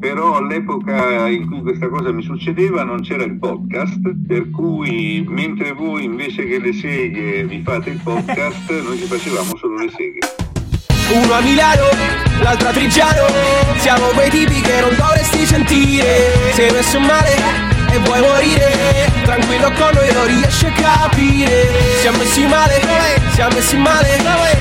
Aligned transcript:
però 0.00 0.36
all'epoca 0.36 1.28
in 1.28 1.46
cui 1.46 1.60
questa 1.60 1.88
cosa 1.88 2.10
mi 2.10 2.22
succedeva 2.22 2.82
non 2.82 3.02
c'era 3.02 3.22
il 3.22 3.38
podcast, 3.38 4.00
per 4.26 4.50
cui 4.50 5.24
mentre 5.28 5.72
voi 5.72 6.04
invece 6.04 6.46
che 6.46 6.58
le 6.58 6.72
seghe 6.72 7.44
vi 7.44 7.60
fate 7.62 7.90
il 7.90 8.00
podcast, 8.02 8.70
noi 8.82 8.96
ci 8.96 9.04
facevamo 9.04 9.54
solo 9.56 9.76
le 9.76 9.90
seghe. 9.90 10.18
Uno 11.12 11.32
a 11.34 11.40
Milano, 11.40 11.84
l'altro 12.40 12.68
a 12.68 12.70
Trigiano 12.70 13.26
Siamo 13.78 14.06
quei 14.14 14.30
tipi 14.30 14.60
che 14.60 14.80
non 14.80 14.94
dovresti 14.96 15.44
sentire 15.44 16.52
Sei 16.52 16.70
messo 16.70 17.00
male 17.00 17.69
e 17.92 17.98
vuoi 17.98 18.20
morire 18.20 19.10
Tranquillo 19.24 19.70
con 19.72 19.90
noi 19.94 20.12
non 20.12 20.26
riesci 20.26 20.66
a 20.66 20.72
capire 20.72 21.98
Siamo 22.00 22.18
messi 22.18 22.46
male, 22.46 22.80
siamo 23.34 23.54
messi 23.54 23.76
male 23.76 24.18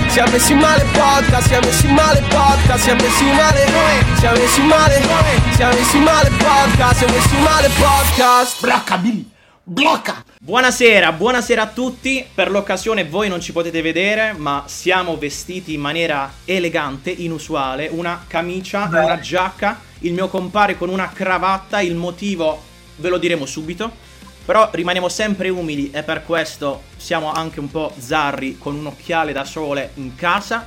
Siamo 0.07 0.31
messi 0.31 0.53
male 0.53 0.85
podcast, 0.91 1.47
siamo 1.47 1.65
messi 1.67 1.87
male 1.87 2.23
podcast 2.27 2.83
Siamo 2.83 3.01
messi 3.01 3.23
male, 3.25 3.65
siamo 4.17 4.37
messi 4.37 4.61
male 4.61 5.01
Siamo 5.55 5.73
messi 5.73 5.99
male 5.99 6.29
podcast, 6.29 6.97
siamo 6.97 7.13
messi 7.13 7.35
male 7.37 7.69
podcast 7.69 8.61
Blocca 8.61 8.97
Billy, 8.97 9.29
blocca! 9.63 10.23
Buonasera, 10.41 11.11
buonasera 11.11 11.61
a 11.61 11.67
tutti. 11.67 12.25
Per 12.33 12.49
l'occasione 12.49 13.03
voi 13.03 13.27
non 13.29 13.39
ci 13.41 13.51
potete 13.51 13.81
vedere, 13.81 14.33
ma 14.33 14.63
siamo 14.65 15.17
vestiti 15.17 15.73
in 15.73 15.81
maniera 15.81 16.31
elegante, 16.45 17.11
inusuale. 17.11 17.87
Una 17.91 18.23
camicia, 18.25 18.87
una 18.89 19.19
giacca, 19.19 19.79
il 19.99 20.13
mio 20.13 20.27
compare 20.27 20.77
con 20.77 20.89
una 20.89 21.11
cravatta, 21.13 21.81
il 21.81 21.95
motivo 21.95 22.67
ve 22.99 23.09
lo 23.09 23.17
diremo 23.17 23.45
subito. 23.45 23.91
Però 24.45 24.69
rimaniamo 24.71 25.09
sempre 25.09 25.49
umili 25.49 25.91
e 25.91 26.01
per 26.03 26.23
questo 26.23 26.83
siamo 26.97 27.31
anche 27.31 27.59
un 27.59 27.69
po' 27.69 27.93
zarri 27.97 28.57
con 28.57 28.75
un 28.75 28.87
occhiale 28.87 29.31
da 29.31 29.43
sole 29.43 29.91
in 29.95 30.15
casa. 30.15 30.65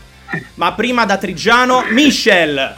Ma 0.55 0.73
prima 0.73 1.05
da 1.05 1.17
Trigiano, 1.17 1.85
Michel! 1.91 2.75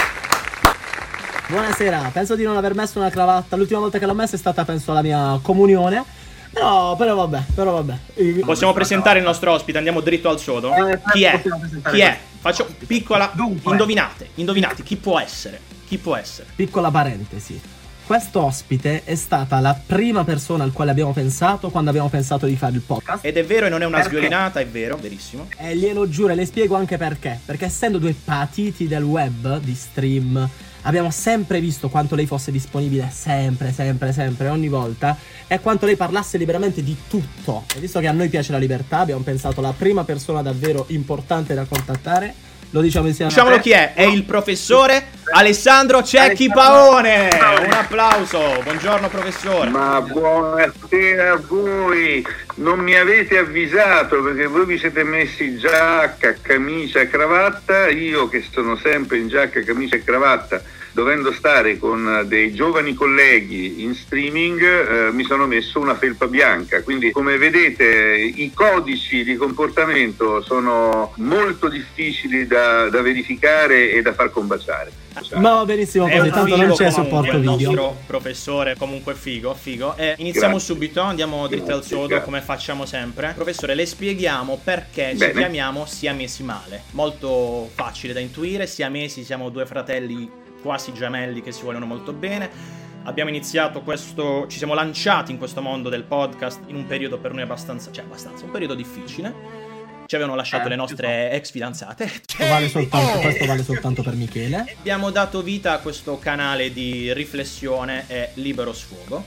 Buonasera, 1.46 2.10
penso 2.10 2.34
di 2.36 2.42
non 2.42 2.56
aver 2.56 2.74
messo 2.74 2.98
una 2.98 3.10
cravatta. 3.10 3.54
L'ultima 3.56 3.80
volta 3.80 3.98
che 3.98 4.06
l'ho 4.06 4.14
messa 4.14 4.34
è 4.34 4.38
stata, 4.38 4.64
penso, 4.64 4.92
alla 4.92 5.02
mia 5.02 5.38
comunione. 5.42 6.02
Però, 6.50 6.96
però 6.96 7.14
vabbè, 7.16 7.42
però 7.54 7.82
vabbè. 7.82 8.42
Possiamo 8.42 8.72
presentare 8.72 9.18
il 9.18 9.24
nostro 9.24 9.52
ospite, 9.52 9.76
andiamo 9.76 10.00
dritto 10.00 10.30
al 10.30 10.40
sodo. 10.40 10.72
Eh, 10.74 11.00
Chi 11.12 11.24
è? 11.24 11.42
Chi 11.90 12.00
è? 12.00 12.18
Faccio 12.40 12.66
piccola. 12.86 13.30
Dunque. 13.34 13.72
Indovinate, 13.72 14.30
indovinate, 14.36 14.82
chi 14.82 14.96
può 14.96 15.18
essere? 15.20 15.60
Chi 15.86 15.98
può 15.98 16.16
essere? 16.16 16.48
Piccola 16.56 16.90
parentesi. 16.90 17.60
Questo 18.06 18.42
ospite 18.42 19.02
è 19.04 19.14
stata 19.14 19.60
la 19.60 19.74
prima 19.74 20.24
persona 20.24 20.62
al 20.62 20.72
quale 20.72 20.90
abbiamo 20.90 21.12
pensato 21.12 21.70
quando 21.70 21.88
abbiamo 21.88 22.10
pensato 22.10 22.44
di 22.44 22.54
fare 22.54 22.74
il 22.74 22.82
podcast. 22.82 23.24
Ed 23.24 23.38
è 23.38 23.44
vero 23.46 23.64
e 23.64 23.70
non 23.70 23.80
è 23.80 23.86
una 23.86 23.96
Perché? 23.96 24.16
sviolinata, 24.16 24.60
è 24.60 24.66
vero, 24.66 24.98
verissimo. 24.98 25.48
E 25.56 25.74
glielo 25.74 26.06
giuro, 26.06 26.32
e 26.32 26.34
le 26.34 26.44
spiego 26.44 26.74
anche 26.74 26.98
perché. 26.98 27.40
Perché 27.42 27.64
essendo 27.64 27.96
due 27.96 28.12
patiti 28.12 28.86
del 28.86 29.04
web, 29.04 29.58
di 29.58 29.74
stream, 29.74 30.46
abbiamo 30.82 31.10
sempre 31.10 31.60
visto 31.60 31.88
quanto 31.88 32.14
lei 32.14 32.26
fosse 32.26 32.52
disponibile, 32.52 33.08
sempre, 33.10 33.72
sempre, 33.72 34.12
sempre, 34.12 34.48
ogni 34.48 34.68
volta, 34.68 35.16
e 35.46 35.58
quanto 35.60 35.86
lei 35.86 35.96
parlasse 35.96 36.36
liberamente 36.36 36.82
di 36.82 36.94
tutto. 37.08 37.64
E 37.74 37.80
visto 37.80 38.00
che 38.00 38.06
a 38.06 38.12
noi 38.12 38.28
piace 38.28 38.52
la 38.52 38.58
libertà, 38.58 38.98
abbiamo 38.98 39.22
pensato 39.22 39.62
la 39.62 39.72
prima 39.72 40.04
persona 40.04 40.42
davvero 40.42 40.84
importante 40.88 41.54
da 41.54 41.64
contattare. 41.64 42.34
Lo 42.74 42.80
diciamo 42.80 43.06
insieme 43.06 43.30
a 43.30 43.32
Diciamolo 43.32 43.60
chi 43.60 43.70
è? 43.70 43.94
È 43.94 44.02
il 44.02 44.24
professore 44.24 45.10
Alessandro 45.32 46.02
Cecchi 46.02 46.48
Paone. 46.48 47.28
Un 47.64 47.72
applauso. 47.72 48.60
Buongiorno 48.64 49.08
professore. 49.08 49.70
Ma 49.70 50.00
buonasera 50.00 51.34
a 51.34 51.40
voi, 51.46 52.26
non 52.56 52.80
mi 52.80 52.96
avete 52.96 53.38
avvisato 53.38 54.20
perché 54.22 54.46
voi 54.46 54.66
vi 54.66 54.78
siete 54.78 55.04
messi 55.04 55.56
giacca, 55.56 56.34
camicia, 56.42 57.06
cravatta, 57.06 57.86
io 57.90 58.28
che 58.28 58.44
sono 58.50 58.74
sempre 58.74 59.18
in 59.18 59.28
giacca, 59.28 59.62
camicia 59.62 59.94
e 59.94 60.02
cravatta, 60.02 60.60
dovendo 60.94 61.32
stare 61.32 61.76
con 61.76 62.22
dei 62.26 62.54
giovani 62.54 62.94
colleghi 62.94 63.82
in 63.82 63.94
streaming, 63.94 64.62
eh, 64.62 65.12
mi 65.12 65.24
sono 65.24 65.46
messo 65.46 65.80
una 65.80 65.96
felpa 65.96 66.28
bianca, 66.28 66.82
quindi 66.82 67.10
come 67.10 67.36
vedete 67.36 67.84
i 67.84 68.52
codici 68.54 69.24
di 69.24 69.34
comportamento 69.34 70.40
sono 70.40 71.12
molto 71.16 71.68
difficili 71.68 72.46
da, 72.46 72.88
da 72.88 73.02
verificare 73.02 73.90
e 73.90 74.02
da 74.02 74.14
far 74.14 74.30
combaciare. 74.30 75.02
Ma 75.34 75.54
va 75.54 75.64
benissimo 75.64 76.08
così, 76.08 76.30
tanto 76.30 76.56
non 76.56 76.74
c'è 76.74 76.90
supporto 76.90 77.36
il 77.36 77.40
video. 77.40 77.70
nostro 77.72 77.96
professore 78.06 78.74
comunque 78.76 79.14
figo, 79.14 79.54
figo. 79.54 79.96
E 79.96 80.14
iniziamo 80.18 80.54
Grazie. 80.56 80.74
subito, 80.74 81.00
andiamo 81.00 81.46
dritto 81.46 81.72
al 81.72 81.84
sodo 81.84 82.06
grazie. 82.06 82.24
come 82.24 82.40
facciamo 82.40 82.84
sempre. 82.86 83.32
Professore, 83.34 83.74
le 83.74 83.86
spieghiamo 83.86 84.60
perché 84.62 85.10
ci 85.10 85.18
Bene. 85.18 85.32
chiamiamo 85.32 85.86
Siamesi 85.86 86.42
Male. 86.42 86.82
Molto 86.92 87.70
facile 87.74 88.12
da 88.12 88.20
intuire, 88.20 88.66
Siamesi 88.66 89.22
siamo 89.22 89.50
due 89.50 89.66
fratelli 89.66 90.42
quasi 90.64 90.94
gemelli 90.94 91.42
che 91.42 91.52
si 91.52 91.62
vogliono 91.62 91.84
molto 91.84 92.14
bene. 92.14 92.50
Abbiamo 93.02 93.28
iniziato 93.28 93.82
questo, 93.82 94.46
ci 94.48 94.56
siamo 94.56 94.72
lanciati 94.72 95.30
in 95.30 95.36
questo 95.36 95.60
mondo 95.60 95.90
del 95.90 96.04
podcast 96.04 96.60
in 96.68 96.76
un 96.76 96.86
periodo 96.86 97.18
per 97.18 97.34
noi 97.34 97.42
abbastanza, 97.42 97.92
cioè 97.92 98.04
abbastanza, 98.04 98.46
un 98.46 98.50
periodo 98.50 98.74
difficile. 98.74 99.62
Ci 100.06 100.14
avevano 100.14 100.36
lasciato 100.36 100.66
Eh, 100.66 100.70
le 100.70 100.76
nostre 100.76 101.30
ex 101.32 101.50
fidanzate. 101.50 102.06
Questo 102.06 102.46
vale 102.46 102.68
soltanto, 102.68 103.18
questo 103.20 103.44
vale 103.44 103.62
soltanto 103.62 104.02
per 104.02 104.14
Michele. 104.14 104.64
Abbiamo 104.80 105.10
dato 105.10 105.42
vita 105.42 105.74
a 105.74 105.78
questo 105.80 106.18
canale 106.18 106.72
di 106.72 107.12
riflessione 107.12 108.04
e 108.08 108.30
libero 108.34 108.72
sfogo. 108.72 109.22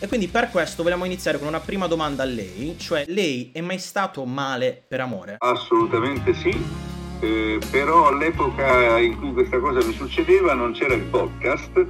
E 0.00 0.06
quindi 0.06 0.28
per 0.28 0.50
questo 0.50 0.82
vogliamo 0.82 1.06
iniziare 1.06 1.38
con 1.38 1.46
una 1.48 1.60
prima 1.60 1.86
domanda 1.86 2.24
a 2.24 2.26
lei, 2.26 2.76
cioè 2.78 3.04
lei 3.06 3.52
è 3.54 3.62
mai 3.62 3.78
stato 3.78 4.22
male 4.26 4.82
per 4.86 5.00
amore? 5.00 5.36
Assolutamente 5.38 6.34
sì, 6.34 6.50
eh, 7.20 7.58
però 7.70 8.08
all'epoca 8.08 8.98
in 8.98 9.18
cui 9.18 9.32
questa 9.32 9.58
cosa 9.58 9.84
mi 9.84 9.92
succedeva 9.92 10.54
non 10.54 10.72
c'era 10.72 10.94
il 10.94 11.02
podcast, 11.02 11.86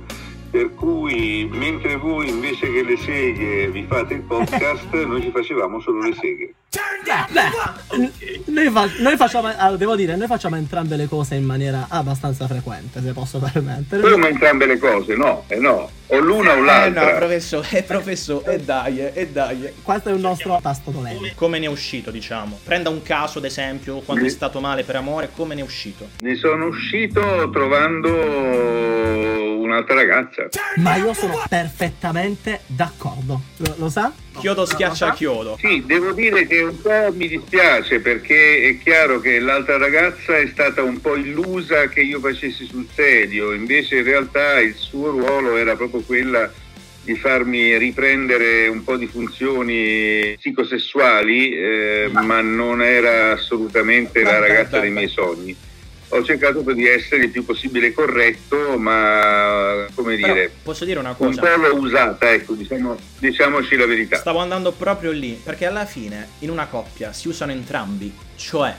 per 0.50 0.74
cui 0.74 1.48
mentre 1.52 1.96
voi 1.96 2.28
invece 2.28 2.70
che 2.70 2.82
le 2.82 2.96
seghe 2.96 3.68
vi 3.70 3.84
fate 3.84 4.14
il 4.14 4.22
podcast, 4.26 4.92
noi 5.04 5.22
ci 5.22 5.30
facevamo 5.30 5.80
solo 5.80 6.00
le 6.02 6.14
seghe. 6.14 6.54
Beh, 7.30 8.10
noi, 8.46 8.70
fa- 8.70 8.88
noi 8.98 9.16
facciamo, 9.16 9.48
allora, 9.48 9.76
devo 9.76 9.94
dire, 9.96 10.16
noi 10.16 10.26
facciamo 10.26 10.56
entrambe 10.56 10.96
le 10.96 11.06
cose 11.06 11.34
in 11.36 11.44
maniera 11.44 11.86
abbastanza 11.88 12.46
frequente, 12.46 13.00
se 13.02 13.12
posso 13.12 13.38
permettere. 13.38 14.02
Come 14.10 14.28
entrambe 14.28 14.66
le 14.66 14.78
cose, 14.78 15.14
no, 15.14 15.44
eh 15.48 15.56
no, 15.58 15.88
o 16.06 16.18
l'una 16.18 16.52
o 16.52 16.56
Eh 16.56 16.58
no, 16.58 16.64
l'altra. 16.64 17.14
professore, 17.16 17.68
eh, 17.70 17.82
professore, 17.82 18.54
e 18.54 18.60
dai, 18.60 18.98
e 19.12 19.28
dai. 19.28 19.72
Questo 19.82 20.08
è 20.08 20.12
un 20.12 20.20
nostro 20.20 20.58
tasto 20.62 20.90
dolente. 20.90 21.34
Come 21.34 21.58
ne 21.58 21.66
è 21.66 21.68
uscito, 21.68 22.10
diciamo? 22.10 22.58
Prenda 22.64 22.88
un 22.90 23.02
caso, 23.02 23.38
ad 23.38 23.44
esempio, 23.44 24.00
quando 24.00 24.24
è 24.24 24.28
stato 24.28 24.60
male 24.60 24.82
per 24.84 24.96
amore, 24.96 25.30
come 25.34 25.54
ne 25.54 25.60
è 25.60 25.64
uscito? 25.64 26.08
Ne 26.20 26.34
sono 26.36 26.66
uscito 26.66 27.50
trovando 27.52 28.10
un'altra 29.60 29.94
ragazza. 29.94 30.48
Ma 30.76 30.96
io 30.96 31.12
sono 31.14 31.42
perfettamente 31.48 32.60
d'accordo. 32.66 33.40
Lo, 33.58 33.74
lo 33.76 33.88
sa? 33.88 34.12
Chiodo 34.38 34.66
schiaccia 34.66 35.12
chiodo. 35.12 35.56
Sì, 35.60 35.82
devo 35.86 36.12
dire 36.12 36.46
che 36.46 36.60
un 36.62 36.80
po' 36.80 37.12
mi 37.14 37.28
dispiace 37.28 38.00
perché 38.00 38.68
è 38.68 38.78
chiaro 38.78 39.20
che 39.20 39.38
l'altra 39.38 39.78
ragazza 39.78 40.36
è 40.36 40.46
stata 40.48 40.82
un 40.82 41.00
po' 41.00 41.16
illusa 41.16 41.88
che 41.88 42.00
io 42.00 42.20
facessi 42.20 42.66
sul 42.66 42.86
serio, 42.92 43.52
invece 43.52 43.98
in 43.98 44.04
realtà 44.04 44.60
il 44.60 44.74
suo 44.74 45.10
ruolo 45.10 45.56
era 45.56 45.76
proprio 45.76 46.00
quella 46.00 46.52
di 47.02 47.16
farmi 47.16 47.76
riprendere 47.76 48.66
un 48.66 48.82
po' 48.82 48.96
di 48.96 49.06
funzioni 49.06 50.34
psicosessuali, 50.38 51.50
eh, 51.50 52.10
ma 52.12 52.40
non 52.40 52.82
era 52.82 53.32
assolutamente 53.32 54.22
la 54.22 54.38
ragazza 54.38 54.80
dei 54.80 54.90
miei 54.90 55.08
sogni. 55.08 55.54
Ho 56.08 56.22
cercato 56.24 56.60
di 56.72 56.86
essere 56.86 57.24
il 57.24 57.30
più 57.30 57.44
possibile 57.44 57.92
corretto, 57.92 58.78
ma 58.78 59.86
come 59.94 60.16
Però, 60.16 60.32
dire, 60.32 60.50
posso 60.62 60.84
dire 60.84 60.98
una 60.98 61.10
un 61.10 61.16
cosa? 61.16 61.40
po' 61.40 61.56
l'ho 61.60 61.74
usata, 61.76 62.30
ecco, 62.32 62.52
diciamo- 62.54 62.96
diciamoci 63.18 63.74
la 63.76 63.86
verità. 63.86 64.16
Stavo 64.16 64.38
andando 64.38 64.72
proprio 64.72 65.10
lì, 65.10 65.40
perché 65.42 65.66
alla 65.66 65.86
fine 65.86 66.28
in 66.40 66.50
una 66.50 66.66
coppia 66.66 67.12
si 67.12 67.28
usano 67.28 67.50
entrambi, 67.52 68.14
cioè 68.36 68.74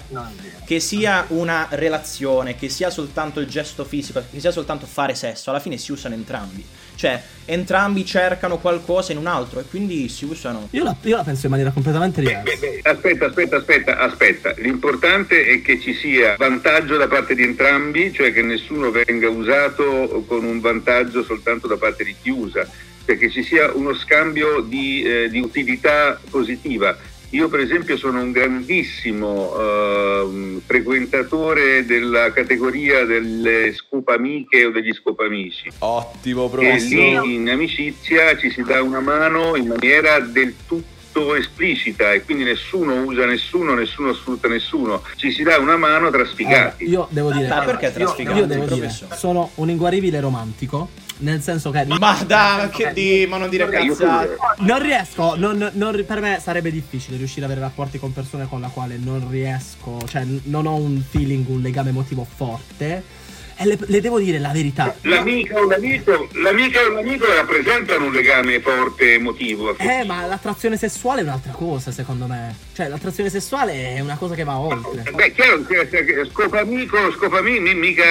che 0.66 0.80
sia 0.80 1.26
una 1.30 1.68
relazione, 1.72 2.56
che 2.56 2.70
sia 2.70 2.90
soltanto 2.90 3.40
il 3.40 3.48
gesto 3.48 3.84
fisico, 3.86 4.24
che 4.32 4.40
sia 4.40 4.52
soltanto 4.52 4.86
fare 4.86 5.16
sesso, 5.16 5.50
alla 5.50 5.60
fine 5.60 5.78
si 5.78 5.92
usano 5.92 6.16
entrambi. 6.16 6.66
Cioè, 6.96 7.22
entrambi 7.44 8.06
cercano 8.06 8.58
qualcosa 8.58 9.12
in 9.12 9.18
un 9.18 9.28
altro 9.28 9.60
e 9.60 9.66
quindi 9.70 10.08
si 10.08 10.24
usano. 10.24 10.70
Io 10.72 10.84
la, 10.84 10.96
io 11.02 11.18
la 11.18 11.24
penso 11.24 11.46
in 11.46 11.52
maniera 11.52 11.72
completamente 11.72 12.22
Beh, 12.22 12.28
diversa. 12.30 12.58
beh, 12.60 12.80
beh, 12.82 12.90
Aspetta, 12.90 13.26
aspetta, 13.26 13.58
aspetta, 13.58 13.98
aspetta. 13.98 14.54
L'importante 14.58 15.46
è 15.46 15.62
che 15.62 15.80
ci 15.82 15.94
sia 15.94 16.36
vantaggio 16.38 16.96
da 16.96 17.08
parte 17.08 17.36
di 17.36 17.44
entrambi, 17.44 18.14
cioè 18.14 18.32
che 18.32 18.42
nessuno 18.42 18.92
venga 18.92 19.30
usato 19.30 20.24
con 20.28 20.46
un 20.46 20.60
vantaggio 20.62 21.24
soltanto 21.24 21.68
da 21.68 21.76
parte 21.78 22.04
di 22.06 22.16
chi 22.22 22.30
usa, 22.30 22.66
cioè 23.06 23.18
che 23.18 23.30
ci 23.30 23.44
sia 23.44 23.72
uno 23.74 23.94
scambio 23.94 24.62
di, 24.62 25.04
eh, 25.04 25.30
di 25.30 25.40
utilità 25.40 26.20
positiva. 26.30 26.98
Io 27.32 27.50
per 27.50 27.60
esempio 27.60 27.98
sono 27.98 28.22
un 28.22 28.32
grandissimo 28.32 29.54
ehm, 29.58 30.62
frequentatore 30.66 31.86
della 31.86 32.32
categoria 32.32 33.06
delle 33.06 33.74
scopamiche 33.74 34.66
o 34.66 34.72
degli 34.72 34.94
scopamici. 34.94 35.72
Ottimo, 35.80 36.50
professore. 36.50 37.22
lì 37.22 37.36
in 37.36 37.50
amicizia 37.50 38.38
ci 38.38 38.50
si 38.52 38.62
dà 38.64 38.82
una 38.82 39.00
mano 39.00 39.56
in 39.56 39.68
maniera 39.68 40.20
del 40.20 40.54
tutto 40.66 41.36
esplicita 41.36 42.12
e 42.12 42.24
quindi 42.24 42.44
nessuno 42.44 43.04
usa 43.04 43.26
nessuno, 43.26 43.74
nessuno 43.74 44.14
sfrutta 44.14 44.48
nessuno, 44.48 45.02
ci 45.16 45.32
si 45.32 45.44
dà 45.44 45.58
una 45.58 45.78
mano 45.78 46.10
tra 46.12 46.26
sfigati. 46.26 46.90
io 46.90 47.08
devo 47.10 47.32
dire, 47.32 47.48
Ma 47.48 47.62
perché 47.62 47.86
io, 47.86 47.92
trasfigati, 47.92 48.38
io 48.40 48.46
devo 48.46 48.66
dire, 48.66 48.90
sono 49.14 49.52
un 49.56 49.70
inguaribile 49.70 50.20
romantico 50.20 50.90
Nel 51.18 51.42
senso 51.42 51.72
che 51.72 51.86
Ma 51.86 52.22
dai, 52.26 52.70
che 52.70 52.92
di, 52.92 53.26
ma 53.30 53.38
non 53.38 53.50
dire 53.50 53.70
cazzate. 53.70 54.36
non 54.60 54.82
riesco, 54.82 55.36
non- 55.38 55.72
non- 55.74 56.04
per 56.06 56.20
me 56.20 56.40
sarebbe 56.44 56.72
difficile 56.72 57.16
riuscire 57.16 57.46
ad 57.46 57.52
avere 57.52 57.66
rapporti 57.66 58.00
con 58.00 58.12
persone 58.12 58.48
con 58.50 58.60
la 58.60 58.68
quale 58.68 58.98
non 58.98 59.26
riesco, 59.30 59.98
cioè 60.08 60.26
non 60.44 60.66
ho 60.66 60.76
un 60.76 61.02
feeling, 61.10 61.48
un 61.48 61.62
legame 61.62 61.90
emotivo 61.90 62.26
forte. 62.36 63.24
E 63.58 63.66
le, 63.66 63.78
le 63.80 64.02
devo 64.02 64.20
dire 64.20 64.38
la 64.38 64.50
verità. 64.52 64.94
L'amica 65.04 65.58
o 65.60 65.66
l'amico, 65.70 66.28
l'amica 66.34 66.82
o 66.82 66.90
l'amico 66.90 67.26
rappresentano 67.34 68.06
un 68.08 68.12
legame 68.12 68.60
forte 68.60 69.14
emotivo. 69.14 69.78
Eh, 69.78 70.04
ma 70.04 70.26
l'attrazione 70.26 70.76
sessuale 70.76 71.22
è 71.22 71.24
un'altra 71.24 71.54
cosa, 71.54 71.92
secondo 71.92 72.28
me. 72.28 72.54
Cioè, 72.74 72.90
l'attrazione 72.90 73.30
sessuale 73.30 73.96
è 73.96 74.00
una 74.02 74.18
cosa 74.18 74.36
che 74.36 74.44
va 74.44 74.58
oltre. 74.60 75.10
Beh, 75.10 75.32
chiaro, 75.34 75.64
che- 75.66 75.88
scopo 76.32 76.58
amico, 76.58 76.98
scopo 77.14 77.38
amico, 77.38 77.62
mi- 77.62 77.76
mica 77.76 78.04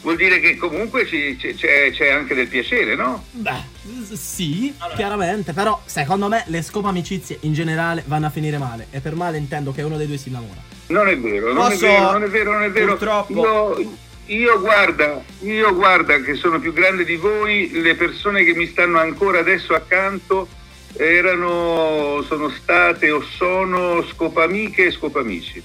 vuol 0.00 0.16
dire 0.16 0.40
che 0.40 0.56
comunque 0.56 1.06
ci- 1.06 1.36
c'è, 1.36 1.90
c'è 1.92 2.08
anche 2.10 2.34
del 2.34 2.48
piacere, 2.48 2.94
no? 2.94 3.24
Beh, 3.32 3.76
sì, 4.16 4.74
chiaramente, 4.96 5.52
però 5.52 5.80
secondo 5.84 6.28
me 6.28 6.44
le 6.46 6.62
scope 6.62 6.88
amicizie 6.88 7.36
in 7.42 7.52
generale 7.52 8.02
vanno 8.06 8.26
a 8.26 8.30
finire 8.30 8.56
male. 8.56 8.86
E 8.90 9.00
per 9.00 9.14
male 9.14 9.36
intendo 9.36 9.72
che 9.72 9.82
uno 9.82 9.98
dei 9.98 10.06
due 10.06 10.16
si 10.16 10.28
innamora. 10.30 10.62
Non 10.86 11.08
è 11.08 11.18
vero, 11.18 11.52
non 11.52 11.68
Posso- 11.68 11.84
è 11.84 11.88
vero, 11.90 12.10
non 12.12 12.22
è 12.22 12.28
vero, 12.28 12.52
non 12.52 12.62
è 12.62 12.70
vero. 12.70 12.86
purtroppo- 12.96 13.78
Io, 13.78 13.96
io 14.28 14.60
guarda, 14.60 15.22
io 15.40 15.74
guarda 15.74 16.20
che 16.20 16.34
sono 16.34 16.58
più 16.60 16.72
grande 16.72 17.04
di 17.04 17.16
voi, 17.16 17.70
le 17.80 17.94
persone 17.94 18.44
che 18.44 18.54
mi 18.54 18.66
stanno 18.66 18.98
ancora 18.98 19.38
adesso 19.38 19.74
accanto 19.74 20.48
erano, 20.96 22.22
sono 22.26 22.50
state 22.50 23.10
o 23.10 23.22
sono 23.22 24.02
scopamiche 24.02 24.86
e 24.86 24.90
scopamici. 24.90 25.62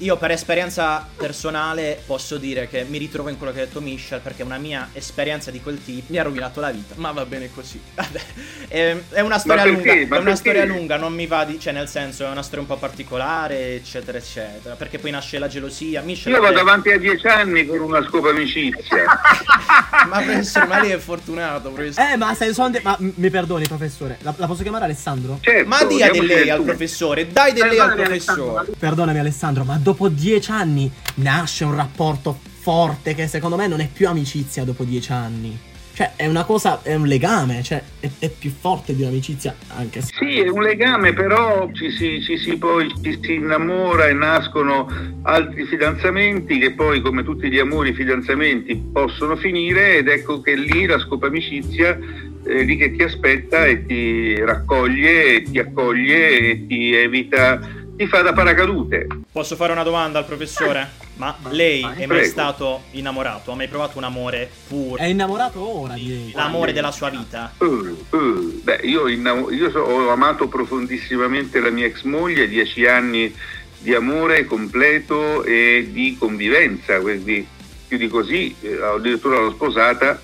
Io 0.00 0.16
per 0.16 0.30
esperienza 0.30 1.04
personale 1.16 2.00
posso 2.06 2.36
dire 2.36 2.68
che 2.68 2.84
mi 2.88 2.98
ritrovo 2.98 3.30
in 3.30 3.36
quello 3.36 3.52
che 3.52 3.62
ha 3.62 3.64
detto 3.64 3.80
Michel 3.80 4.20
perché 4.20 4.44
una 4.44 4.56
mia 4.58 4.90
esperienza 4.92 5.50
di 5.50 5.60
quel 5.60 5.82
tipo 5.82 6.12
mi 6.12 6.18
ha 6.18 6.22
rovinato 6.22 6.60
la 6.60 6.70
vita, 6.70 6.94
ma 6.98 7.10
va 7.10 7.26
bene 7.26 7.50
così. 7.52 7.80
Vabbè, 7.96 8.20
è, 8.68 8.96
è 9.10 9.20
una 9.20 9.38
storia 9.38 9.64
lunga, 9.64 9.92
Ma 9.92 9.98
è 9.98 10.04
una 10.04 10.18
perché? 10.20 10.36
storia 10.36 10.64
lunga, 10.66 10.96
non 10.98 11.12
mi 11.14 11.26
va 11.26 11.44
di, 11.44 11.58
cioè 11.58 11.72
nel 11.72 11.88
senso 11.88 12.24
è 12.24 12.28
una 12.28 12.42
storia 12.42 12.60
un 12.60 12.66
po' 12.66 12.76
particolare, 12.76 13.74
eccetera, 13.74 14.18
eccetera, 14.18 14.76
perché 14.76 15.00
poi 15.00 15.10
nasce 15.10 15.38
la 15.40 15.48
gelosia. 15.48 16.00
Michel 16.02 16.32
Io 16.32 16.40
vado 16.40 16.60
avanti 16.60 16.90
a 16.92 16.98
dieci 16.98 17.26
anni 17.26 17.66
con 17.66 17.80
una 17.80 18.00
scopamicizia. 18.06 19.04
Ma 20.08 20.20
professore, 20.20 20.66
ma 20.66 20.80
lei 20.80 20.90
è 20.92 20.98
fortunato, 20.98 21.70
professore. 21.70 22.12
Eh, 22.12 22.16
ma 22.16 22.34
se 22.34 22.52
sono. 22.54 22.70
de- 22.70 22.80
ma 22.82 22.96
mi 23.00 23.30
perdoni, 23.30 23.66
professore. 23.66 24.18
La, 24.22 24.32
la 24.36 24.46
posso 24.46 24.62
chiamare 24.62 24.84
Alessandro? 24.84 25.38
Certo, 25.40 25.68
Ma 25.68 25.84
dia 25.84 26.08
di 26.10 26.24
lei 26.24 26.48
al 26.50 26.58
tu. 26.58 26.64
professore, 26.64 27.26
dai 27.30 27.52
di 27.52 27.60
lei 27.60 27.78
al 27.78 27.94
professore. 27.94 28.66
Perdonami, 28.78 29.18
Alessandro, 29.18 29.64
ma 29.64 29.76
dopo 29.88 30.10
dieci 30.10 30.50
anni 30.50 30.90
nasce 31.14 31.64
un 31.64 31.74
rapporto 31.74 32.38
forte 32.60 33.14
che 33.14 33.26
secondo 33.26 33.56
me 33.56 33.66
non 33.66 33.80
è 33.80 33.88
più 33.90 34.06
amicizia 34.06 34.62
dopo 34.64 34.84
dieci 34.84 35.12
anni. 35.12 35.58
Cioè, 35.94 36.12
è 36.14 36.26
una 36.26 36.44
cosa, 36.44 36.82
è 36.82 36.94
un 36.94 37.06
legame, 37.06 37.62
cioè, 37.62 37.82
è, 37.98 38.08
è 38.18 38.28
più 38.28 38.50
forte 38.50 38.94
di 38.94 39.02
un'amicizia, 39.02 39.56
anche 39.68 40.02
se. 40.02 40.12
Sì, 40.16 40.40
è 40.40 40.48
un 40.48 40.62
legame, 40.62 41.14
però 41.14 41.70
ci 41.72 41.90
si, 41.90 42.22
ci 42.22 42.36
si 42.36 42.56
poi 42.56 42.92
ci 43.02 43.18
si 43.20 43.34
innamora 43.34 44.06
e 44.06 44.12
nascono 44.12 44.86
altri 45.22 45.64
fidanzamenti 45.64 46.58
che 46.58 46.72
poi, 46.72 47.00
come 47.00 47.24
tutti 47.24 47.50
gli 47.50 47.58
amori, 47.58 47.88
i 47.88 47.94
fidanzamenti 47.94 48.76
possono 48.92 49.36
finire 49.36 49.96
ed 49.96 50.08
ecco 50.08 50.40
che 50.42 50.54
lì 50.54 50.84
la 50.84 50.98
scopa 51.00 51.26
amicizia 51.28 51.98
è 52.44 52.62
lì 52.62 52.76
che 52.76 52.92
ti 52.92 53.02
aspetta 53.02 53.66
e 53.66 53.84
ti 53.84 54.38
raccoglie, 54.40 55.34
e 55.34 55.42
ti 55.42 55.58
accoglie 55.58 56.38
e 56.38 56.66
ti 56.66 56.94
evita, 56.94 57.60
ti 57.98 58.06
fa 58.06 58.22
da 58.22 58.32
paracadute. 58.32 59.08
Posso 59.32 59.56
fare 59.56 59.72
una 59.72 59.82
domanda 59.82 60.20
al 60.20 60.24
professore? 60.24 60.88
Ma 61.16 61.36
lei 61.50 61.80
è 61.82 62.06
mai 62.06 62.18
Prego. 62.18 62.24
stato 62.26 62.82
innamorato? 62.92 63.50
Ha 63.50 63.56
mai 63.56 63.66
provato 63.66 63.98
un 63.98 64.04
amore 64.04 64.48
puro? 64.68 65.02
È 65.02 65.06
innamorato 65.06 65.60
ora, 65.80 65.94
direi. 65.94 66.30
L'amore 66.32 66.72
della 66.72 66.92
sua 66.92 67.10
vita? 67.10 67.52
Uh, 67.58 67.96
uh, 68.10 68.60
beh, 68.62 68.80
io, 68.84 69.08
innamo- 69.08 69.50
io 69.50 69.68
so- 69.70 69.80
ho 69.80 70.10
amato 70.10 70.46
profondissimamente 70.46 71.58
la 71.58 71.70
mia 71.70 71.86
ex 71.86 72.02
moglie, 72.02 72.46
dieci 72.46 72.86
anni 72.86 73.34
di 73.80 73.92
amore 73.94 74.44
completo 74.44 75.42
e 75.42 75.88
di 75.90 76.16
convivenza, 76.16 77.00
quindi 77.00 77.44
più 77.88 77.98
di 77.98 78.06
così, 78.06 78.54
eh, 78.60 78.80
addirittura 78.80 79.40
l'ho 79.40 79.50
sposata. 79.50 80.20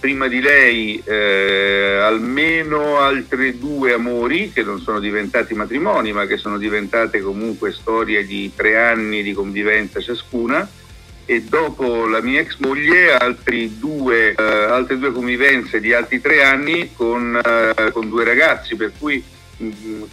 Prima 0.00 0.28
di 0.28 0.40
lei 0.40 1.02
eh, 1.04 1.98
almeno 2.00 2.98
altri 3.00 3.58
due 3.58 3.92
amori 3.92 4.50
che 4.50 4.62
non 4.62 4.80
sono 4.80 4.98
diventati 4.98 5.52
matrimoni, 5.52 6.10
ma 6.12 6.24
che 6.24 6.38
sono 6.38 6.56
diventate 6.56 7.20
comunque 7.20 7.70
storie 7.70 8.24
di 8.24 8.50
tre 8.56 8.78
anni 8.78 9.22
di 9.22 9.34
convivenza 9.34 10.00
ciascuna. 10.00 10.66
E 11.26 11.42
dopo 11.42 12.06
la 12.06 12.22
mia 12.22 12.40
ex 12.40 12.56
moglie 12.60 13.14
due, 13.78 14.34
eh, 14.34 14.42
altre 14.42 14.98
due 14.98 15.12
convivenze 15.12 15.80
di 15.80 15.92
altri 15.92 16.20
tre 16.22 16.42
anni 16.42 16.92
con, 16.94 17.38
eh, 17.38 17.92
con 17.92 18.08
due 18.08 18.24
ragazzi, 18.24 18.76
per 18.76 18.92
cui 18.98 19.22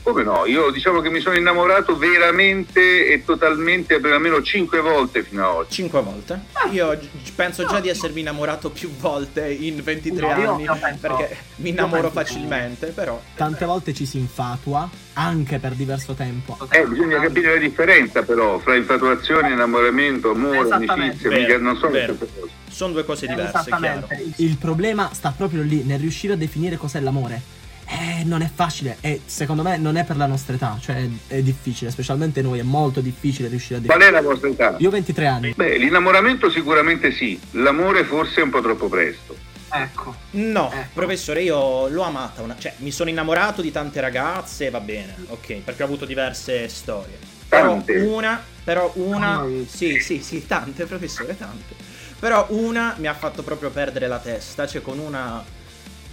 come 0.03 0.23
no, 0.23 0.45
io 0.45 0.71
diciamo 0.71 0.99
che 0.99 1.09
mi 1.09 1.21
sono 1.21 1.37
innamorato 1.37 1.95
veramente 1.97 3.07
e 3.07 3.23
totalmente 3.23 3.99
per 3.99 4.11
almeno 4.13 4.41
cinque 4.41 4.81
volte 4.81 5.23
fino 5.23 5.47
ad 5.49 5.55
oggi. 5.55 5.71
Cinque 5.71 6.01
volte. 6.01 6.41
Io 6.71 6.97
gi- 6.99 7.09
penso 7.33 7.65
già 7.65 7.79
di 7.79 7.87
essermi 7.87 8.19
innamorato 8.19 8.69
più 8.69 8.89
volte 8.97 9.49
in 9.49 9.81
23 9.81 10.33
No, 10.33 10.41
io- 10.41 10.51
anni. 10.53 10.63
io 10.63 10.77
penso- 10.79 10.99
perché 11.07 11.37
mi 11.57 11.69
io 11.69 11.73
innamoro 11.75 12.09
facilmente, 12.11 12.87
però. 12.87 13.21
Tante 13.35 13.65
volte 13.65 13.93
ci 13.93 14.05
si 14.05 14.17
infatua, 14.17 14.89
anche 15.13 15.59
per 15.59 15.73
diverso 15.73 16.13
tempo. 16.13 16.57
Eh, 16.71 16.85
bisogna 16.85 17.19
capire 17.21 17.53
la 17.53 17.59
differenza 17.59 18.23
però 18.23 18.59
fra 18.59 18.75
infatuazione, 18.75 19.51
innamoramento, 19.51 20.31
amore, 20.31 20.69
amicizia, 20.69 21.29
Vero, 21.29 21.41
mica- 21.41 21.57
non 21.59 21.77
sono 21.77 21.91
le 21.93 21.99
vero. 21.99 22.15
stesse 22.15 22.31
cose. 22.39 22.51
Sono 22.69 22.91
due 22.93 23.05
cose 23.05 23.27
diverse, 23.27 23.63
chiaro. 23.79 24.07
Il 24.35 24.57
problema 24.57 25.09
sta 25.13 25.33
proprio 25.35 25.61
lì, 25.63 25.83
nel 25.83 25.99
riuscire 25.99 26.33
a 26.33 26.35
definire 26.35 26.75
cos'è 26.75 26.99
l'amore. 26.99 27.55
Eh, 27.99 28.23
non 28.25 28.41
è 28.41 28.49
facile 28.53 28.97
e 29.01 29.21
secondo 29.25 29.63
me 29.63 29.77
non 29.77 29.95
è 29.95 30.03
per 30.03 30.17
la 30.17 30.25
nostra 30.27 30.53
età, 30.53 30.77
cioè 30.79 31.07
è, 31.27 31.41
difficile, 31.41 31.89
specialmente 31.89 32.41
noi, 32.41 32.59
è 32.59 32.63
molto 32.63 32.99
difficile 33.01 33.47
riuscire 33.47 33.79
a 33.79 33.81
Qual 33.83 33.97
definire. 33.97 34.19
è 34.19 34.21
la 34.21 34.27
vostra 34.29 34.49
età? 34.49 34.75
Io 34.79 34.89
ho 34.89 34.91
23 34.91 35.25
anni. 35.25 35.53
Beh, 35.55 35.77
l'innamoramento 35.77 36.49
sicuramente 36.51 37.11
sì, 37.11 37.39
l'amore 37.51 38.03
forse 38.03 38.41
è 38.41 38.43
un 38.43 38.49
po' 38.51 38.61
troppo 38.61 38.87
presto. 38.87 39.35
Ecco. 39.69 40.15
No, 40.31 40.71
Ecco. 40.71 40.87
professore, 40.93 41.41
io 41.41 41.87
l'ho 41.87 42.03
amata, 42.03 42.41
una- 42.41 42.55
cioè 42.57 42.73
mi 42.77 42.91
sono 42.91 43.09
innamorato 43.09 43.61
di 43.61 43.71
tante 43.71 43.99
ragazze, 43.99 44.69
va 44.69 44.79
bene, 44.79 45.15
ok, 45.27 45.55
perché 45.63 45.81
ho 45.81 45.85
avuto 45.85 46.05
diverse 46.05 46.67
storie. 46.69 47.17
Però 47.49 47.67
Tante? 47.69 47.93
una, 47.99 48.41
però 48.63 48.91
una, 48.95 49.41
Mm. 49.43 49.63
sì, 49.65 49.99
sì, 50.01 50.21
sì, 50.21 50.45
tante, 50.45 50.85
professore, 50.85 51.35
tante. 51.37 51.73
Però 52.19 52.45
una 52.49 52.95
mi 52.97 53.07
ha 53.07 53.13
fatto 53.13 53.41
proprio 53.43 53.69
perdere 53.69 54.07
la 54.07 54.17
testa, 54.19 54.67
cioè 54.67 54.81
con 54.81 54.99
una 54.99 55.43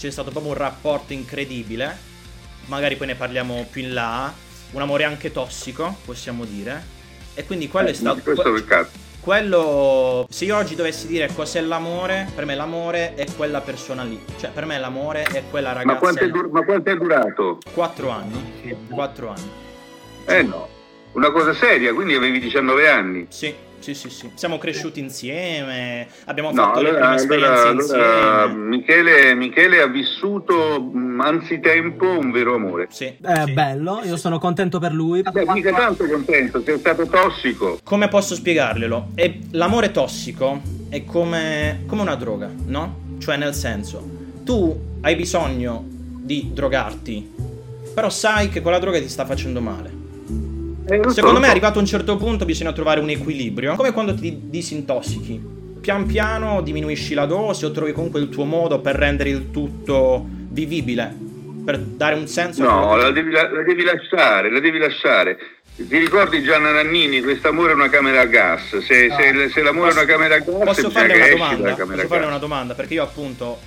c'è 0.07 0.11
stato 0.11 0.31
proprio 0.31 0.53
un 0.53 0.59
rapporto 0.59 1.13
incredibile, 1.15 1.97
magari 2.67 2.97
poi 2.97 3.07
ne 3.09 3.15
parliamo 3.15 3.67
più 3.71 3.81
in 3.83 3.95
là, 3.95 4.33
un 4.73 4.81
amore 4.83 5.05
anche 5.05 5.33
tossico, 5.33 5.97
possiamo 6.05 6.45
dire. 6.45 6.93
E 7.35 7.45
quindi 7.47 7.69
quello 7.69 7.89
è 7.89 7.91
Eh, 7.91 7.95
stato... 7.95 8.21
questo 8.21 8.55
è 8.55 8.57
il 8.59 8.65
caso. 8.67 8.91
Quello, 9.21 10.27
se 10.29 10.45
io 10.45 10.57
oggi 10.57 10.75
dovessi 10.75 11.07
dire 11.07 11.31
cos'è 11.35 11.63
l'amore, 11.63 12.31
per 12.35 12.45
me 12.45 12.55
l'amore 12.55 13.15
è 13.15 13.25
quella 13.35 13.63
persona 13.63 14.03
lì. 14.05 14.23
Cioè, 14.39 14.51
per 14.51 14.67
me 14.67 14.79
l'amore 14.79 15.23
è 15.23 15.43
quella 15.49 15.69
Ma 15.69 15.75
ragazza. 15.79 15.99
quanto, 15.99 16.25
è 16.25 16.29
dur- 16.29 16.51
ma 16.51 16.63
quanto 16.63 16.91
è 16.91 16.97
durato? 16.97 17.59
Quattro 17.73 18.11
anni. 18.11 18.77
Quattro 18.91 19.31
anni. 19.31 19.51
Eh 20.27 20.43
no, 20.43 20.69
una 21.13 21.31
cosa 21.33 21.55
seria, 21.55 21.95
quindi 21.95 22.15
avevi 22.15 22.39
19 22.41 22.89
anni. 22.91 23.27
Sì, 23.31 23.55
sì, 23.85 23.93
sì, 23.95 24.09
sì. 24.09 24.31
Siamo 24.35 24.57
cresciuti 24.57 24.99
insieme, 24.99 26.07
abbiamo 26.25 26.51
No, 26.53 26.63
fatto 26.63 26.81
le 26.81 26.89
allora, 26.89 27.05
prime 27.05 27.15
esperienze 27.17 27.67
allora- 27.67 27.69
allora, 27.69 28.45
insieme. 28.45 28.67
Michele, 28.77 29.35
Michele 29.35 29.81
ha 29.83 29.87
vissuto 29.87 30.91
anzitempo 31.19 32.19
un 32.19 32.31
vero 32.31 32.55
amore. 32.55 32.87
Sì, 32.91 33.05
È 33.21 33.43
sì. 33.45 33.53
bello, 33.53 34.01
io 34.05 34.17
sono 34.17 34.39
contento 34.39 34.79
per 34.79 34.93
lui. 34.93 35.21
Beh, 35.21 35.45
mica 35.53 35.73
tanto 35.75 36.07
contento, 36.07 36.63
sei 36.65 36.79
stato 36.79 37.07
tossico. 37.07 37.79
Come 37.85 38.09
posso 38.09 38.35
spiegarglielo? 38.35 39.09
È- 39.15 39.39
l'amore 39.51 39.91
tossico 39.91 40.63
è 40.89 41.05
come, 41.05 41.83
come 41.87 42.01
una 42.01 42.15
droga, 42.15 42.51
no? 42.67 43.03
Cioè, 43.19 43.37
nel 43.37 43.53
senso, 43.55 44.03
tu 44.45 44.75
hai 45.03 45.15
bisogno 45.15 45.85
di 45.87 46.53
drogarti, 46.55 47.33
però 47.95 48.09
sai 48.09 48.49
che 48.49 48.63
quella 48.63 48.79
droga 48.79 48.99
ti 48.99 49.09
sta 49.11 49.27
facendo 49.27 49.61
male. 49.61 50.03
Eh, 50.87 51.01
Secondo 51.11 51.39
me, 51.41 51.47
so. 51.47 51.51
arrivato 51.51 51.79
a 51.79 51.81
un 51.81 51.87
certo 51.87 52.17
punto, 52.17 52.45
bisogna 52.45 52.73
trovare 52.73 53.01
un 53.01 53.09
equilibrio. 53.09 53.75
Come 53.75 53.93
quando 53.93 54.15
ti 54.15 54.39
disintossichi. 54.51 55.53
Pian 55.81 56.07
piano 56.07 56.63
diminuisci 56.63 57.13
la 57.15 57.27
dose 57.27 57.67
o 57.67 57.71
trovi 57.71 57.93
comunque 57.93 58.21
il 58.21 58.29
tuo 58.31 58.45
modo 58.45 58.81
per 58.81 58.95
rendere 58.97 59.29
il 59.31 59.51
tutto 59.51 60.25
vivibile. 60.27 61.15
Per 61.65 61.79
dare 61.79 62.15
un 62.15 62.27
senso 62.27 62.63
No, 62.63 62.97
la 62.97 63.11
devi, 63.11 63.31
la- 63.31 63.51
la 63.51 63.63
devi 63.63 63.83
lasciare, 63.83 64.51
la 64.51 64.61
devi 64.61 64.79
lasciare. 64.79 65.39
Ti 65.77 65.99
ricordi 65.99 66.43
Gianna 66.43 66.71
Nannini, 66.71 67.21
quest'amore 67.23 67.73
è 67.73 67.75
una 67.75 67.89
camera 67.89 68.21
a 68.21 68.27
gas. 68.27 68.79
Se, 68.79 69.09
se- 69.11 69.49
se 69.51 69.63
l'amore 69.63 69.89
Posso- 69.93 70.01
è 70.01 70.05
una 70.05 70.13
camera 70.13 70.35
a 70.35 70.39
gas, 70.39 70.65
Posso 70.65 70.91
farle 70.91 71.15
una 71.17 71.29
domanda? 71.29 71.75
Posso 71.75 72.07
farle 72.07 72.27
una 72.27 72.39
domanda? 72.39 72.75
Perché 72.75 72.95
io 72.95 73.03
appunto 73.03 73.59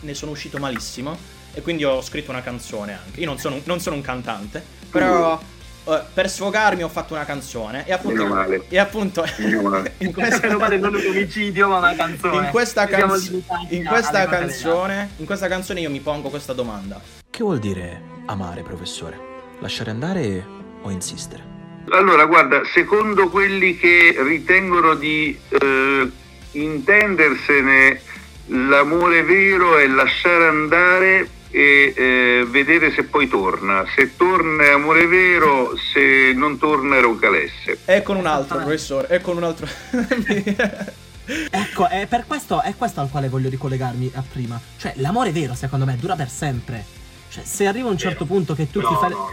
ne 0.00 0.14
sono 0.14 0.30
uscito 0.32 0.58
malissimo 0.58 1.16
e 1.54 1.60
quindi 1.60 1.84
ho 1.84 2.00
scritto 2.02 2.30
una 2.30 2.42
canzone 2.42 2.98
anche. 3.04 3.20
Io 3.20 3.26
non 3.26 3.38
sono, 3.38 3.60
non 3.64 3.78
sono 3.80 3.96
un 3.96 4.02
cantante, 4.02 4.64
però 4.90 5.38
eh, 5.84 6.00
per 6.14 6.30
sfogarmi 6.30 6.82
ho 6.82 6.88
fatto 6.88 7.14
una 7.14 7.24
canzone 7.24 7.84
e 7.86 7.92
appunto, 7.92 8.22
Meno 8.22 8.34
male. 8.34 8.64
e 8.68 8.78
appunto 8.78 9.24
Meno 9.38 9.62
male. 9.62 9.94
in 9.98 10.12
questa, 10.12 10.56
male 10.56 10.78
non 10.78 10.94
un 10.94 11.02
omicidio, 11.06 11.68
ma 11.68 11.78
una 11.78 11.94
canzone. 11.94 12.36
in 12.46 12.50
questa, 12.50 12.86
canz- 12.86 13.30
in 13.70 13.84
questa 13.84 14.26
canzone 14.26 15.10
in 15.16 15.24
questa 15.26 15.48
canzone 15.48 15.80
io 15.80 15.90
mi 15.90 16.00
pongo 16.00 16.28
questa 16.30 16.52
domanda 16.52 17.00
Che 17.28 17.42
vuol 17.42 17.58
dire 17.58 18.00
amare, 18.26 18.62
professore? 18.62 19.18
Lasciare 19.60 19.90
andare 19.90 20.46
o 20.82 20.90
insistere? 20.90 21.50
Allora, 21.90 22.24
guarda, 22.26 22.62
secondo 22.72 23.28
quelli 23.28 23.76
che 23.76 24.14
ritengono 24.20 24.94
di 24.94 25.36
eh, 25.48 26.10
intendersene, 26.52 28.00
l'amore 28.46 29.22
vero 29.22 29.78
è 29.78 29.86
lasciare 29.88 30.46
andare 30.46 31.28
e 31.52 31.92
eh, 31.94 32.46
vedere 32.48 32.90
se 32.92 33.04
poi 33.04 33.28
torna. 33.28 33.84
Se 33.94 34.16
torna 34.16 34.64
è 34.64 34.70
amore 34.70 35.06
vero, 35.06 35.76
se 35.76 36.32
non 36.34 36.58
torna 36.58 36.96
era 36.96 37.06
un 37.06 37.18
calesse. 37.18 37.78
è 37.84 38.02
con 38.02 38.16
un 38.16 38.26
altro 38.26 38.58
professore 38.58 39.06
è 39.06 39.20
con 39.20 39.36
un 39.36 39.44
altro 39.44 39.66
Ecco, 41.50 41.88
è 41.88 42.06
per 42.08 42.24
questo 42.26 42.60
è 42.62 42.74
questo 42.76 43.00
al 43.00 43.08
quale 43.08 43.28
voglio 43.28 43.48
ricollegarmi 43.48 44.10
a 44.14 44.24
prima. 44.28 44.60
Cioè, 44.76 44.94
l'amore 44.96 45.30
vero, 45.30 45.54
secondo 45.54 45.84
me, 45.84 45.96
dura 45.96 46.16
per 46.16 46.28
sempre. 46.28 46.84
Cioè, 47.28 47.44
se 47.44 47.66
arriva 47.66 47.88
un 47.88 47.96
certo 47.96 48.24
punto 48.24 48.54
che 48.54 48.70
tu 48.70 48.80
ti 48.80 48.94
fai. 49.00 49.10
le- 49.10 49.14
no, 49.14 49.30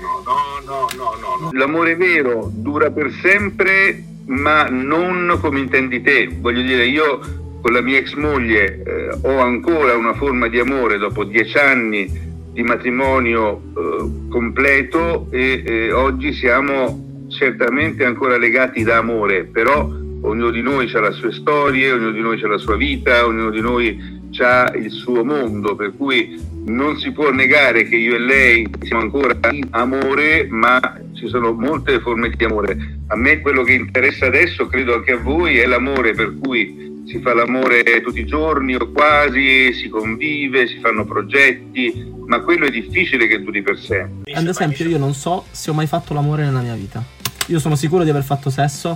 no, 0.63 0.88
no, 0.95 1.15
no, 1.19 1.35
no. 1.41 1.49
L'amore 1.51 1.95
vero 1.95 2.49
dura 2.53 2.91
per 2.91 3.11
sempre, 3.21 4.03
ma 4.27 4.67
non 4.69 5.38
come 5.41 5.59
intendi 5.59 6.01
te. 6.01 6.27
Voglio 6.31 6.61
dire, 6.61 6.85
io 6.85 7.48
con 7.61 7.73
la 7.73 7.81
mia 7.81 7.99
ex 7.99 8.13
moglie 8.13 8.83
eh, 8.83 9.17
ho 9.21 9.39
ancora 9.39 9.95
una 9.95 10.13
forma 10.13 10.47
di 10.47 10.59
amore 10.59 10.97
dopo 10.97 11.23
dieci 11.23 11.57
anni 11.57 12.27
di 12.51 12.63
matrimonio 12.63 13.61
eh, 13.77 14.29
completo 14.29 15.27
e 15.29 15.63
eh, 15.65 15.91
oggi 15.91 16.33
siamo 16.33 17.27
certamente 17.29 18.03
ancora 18.03 18.37
legati 18.37 18.83
da 18.83 18.97
amore, 18.97 19.45
però 19.45 19.87
ognuno 20.21 20.49
di 20.49 20.61
noi 20.61 20.91
ha 20.93 20.99
le 20.99 21.11
sue 21.11 21.31
storie, 21.31 21.91
ognuno 21.91 22.11
di 22.11 22.21
noi 22.21 22.41
ha 22.41 22.47
la 22.47 22.57
sua 22.57 22.75
vita, 22.75 23.25
ognuno 23.25 23.49
di 23.49 23.61
noi 23.61 24.17
ha 24.39 24.71
il 24.75 24.91
suo 24.91 25.23
mondo, 25.23 25.75
per 25.75 25.93
cui 25.95 26.37
non 26.65 26.97
si 26.97 27.11
può 27.11 27.31
negare 27.31 27.83
che 27.83 27.95
io 27.95 28.15
e 28.15 28.19
lei 28.19 28.67
siamo 28.81 29.03
ancora 29.03 29.37
in 29.51 29.67
amore, 29.71 30.47
ma 30.49 30.79
ci 31.13 31.27
sono 31.27 31.51
molte 31.53 31.99
forme 31.99 32.29
di 32.29 32.43
amore. 32.43 32.97
A 33.07 33.15
me 33.15 33.39
quello 33.39 33.63
che 33.63 33.73
interessa 33.73 34.27
adesso, 34.27 34.67
credo 34.67 34.95
anche 34.95 35.13
a 35.13 35.17
voi, 35.17 35.57
è 35.57 35.65
l'amore 35.65 36.13
per 36.13 36.33
cui 36.41 36.88
si 37.09 37.19
fa 37.19 37.33
l'amore 37.33 38.01
tutti 38.03 38.19
i 38.19 38.25
giorni 38.25 38.75
o 38.75 38.91
quasi, 38.91 39.73
si 39.73 39.89
convive, 39.89 40.67
si 40.67 40.79
fanno 40.79 41.05
progetti, 41.05 42.07
ma 42.27 42.39
quello 42.41 42.65
è 42.67 42.69
difficile 42.69 43.27
che 43.27 43.41
duri 43.41 43.63
per 43.63 43.77
sempre. 43.79 44.31
Ad 44.33 44.47
esempio, 44.47 44.87
io 44.87 44.99
non 44.99 45.15
so 45.15 45.45
se 45.49 45.71
ho 45.71 45.73
mai 45.73 45.87
fatto 45.87 46.13
l'amore 46.13 46.43
nella 46.45 46.61
mia 46.61 46.75
vita. 46.75 47.03
Io 47.47 47.57
sono 47.59 47.75
sicuro 47.75 48.03
di 48.03 48.11
aver 48.11 48.23
fatto 48.23 48.51
sesso, 48.51 48.95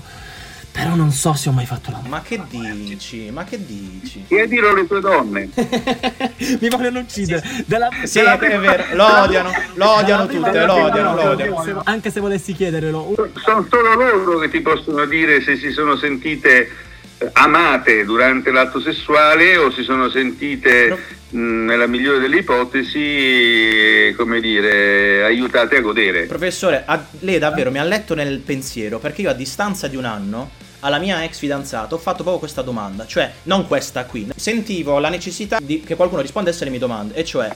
però 0.71 0.93
non 0.93 1.09
so 1.11 1.33
se 1.33 1.49
ho 1.49 1.51
mai 1.51 1.65
fatto 1.65 1.89
l'amore. 1.89 2.09
ma 2.09 2.21
che 2.21 2.39
dici 2.47 3.29
ma 3.31 3.43
che 3.43 3.63
dici 3.65 4.25
Chiedilo 4.27 4.69
alle 4.69 4.85
tue 4.85 4.99
donne. 4.99 5.49
Mi 6.61 6.69
vogliono 6.69 6.99
uccidere. 6.99 7.41
Della, 7.65 7.89
Sì, 8.03 8.19
della 8.19 8.33
è 8.33 8.37
prima- 8.37 8.57
vero, 8.59 8.83
lo 8.95 9.21
odiano, 9.23 9.51
lo 9.73 9.89
odiano 9.89 10.25
prima 10.27 10.47
tutte, 10.47 10.65
lo 10.65 10.73
odiano, 10.73 11.33
lo 11.33 11.81
Anche 11.85 12.11
se 12.11 12.19
volessi 12.19 12.53
chiederlo. 12.53 13.15
Sono 13.43 13.65
solo 13.67 13.95
loro 13.95 14.37
che 14.37 14.49
ti 14.49 14.61
possono 14.61 15.05
dire 15.05 15.41
se 15.41 15.57
si 15.57 15.71
sono 15.71 15.95
sentite 15.97 16.91
amate 17.31 18.03
durante 18.05 18.51
l'atto 18.51 18.79
sessuale 18.79 19.57
o 19.57 19.71
si 19.71 19.83
sono 19.83 20.09
sentite, 20.09 20.97
mh, 21.29 21.65
nella 21.65 21.87
migliore 21.87 22.19
delle 22.19 22.37
ipotesi, 22.37 24.13
come 24.15 24.39
dire, 24.41 25.23
aiutate 25.23 25.77
a 25.77 25.81
godere. 25.81 26.23
Professore, 26.25 26.83
a- 26.85 27.05
lei 27.19 27.39
davvero 27.39 27.71
mi 27.71 27.79
ha 27.79 27.83
letto 27.83 28.13
nel 28.15 28.39
pensiero 28.39 28.99
perché 28.99 29.21
io 29.21 29.29
a 29.29 29.33
distanza 29.33 29.87
di 29.87 29.95
un 29.95 30.05
anno 30.05 30.51
alla 30.81 30.99
mia 30.99 31.23
ex 31.23 31.37
fidanzata 31.37 31.95
ho 31.95 31.97
fatto 31.97 32.17
proprio 32.23 32.39
questa 32.39 32.61
domanda, 32.61 33.05
cioè 33.05 33.31
non 33.43 33.67
questa 33.67 34.03
qui. 34.05 34.29
Sentivo 34.35 34.99
la 34.99 35.09
necessità 35.09 35.59
di 35.61 35.79
che 35.81 35.95
qualcuno 35.95 36.21
rispondesse 36.21 36.63
alle 36.63 36.71
mie 36.71 36.79
domande, 36.79 37.13
e 37.13 37.23
cioè 37.23 37.49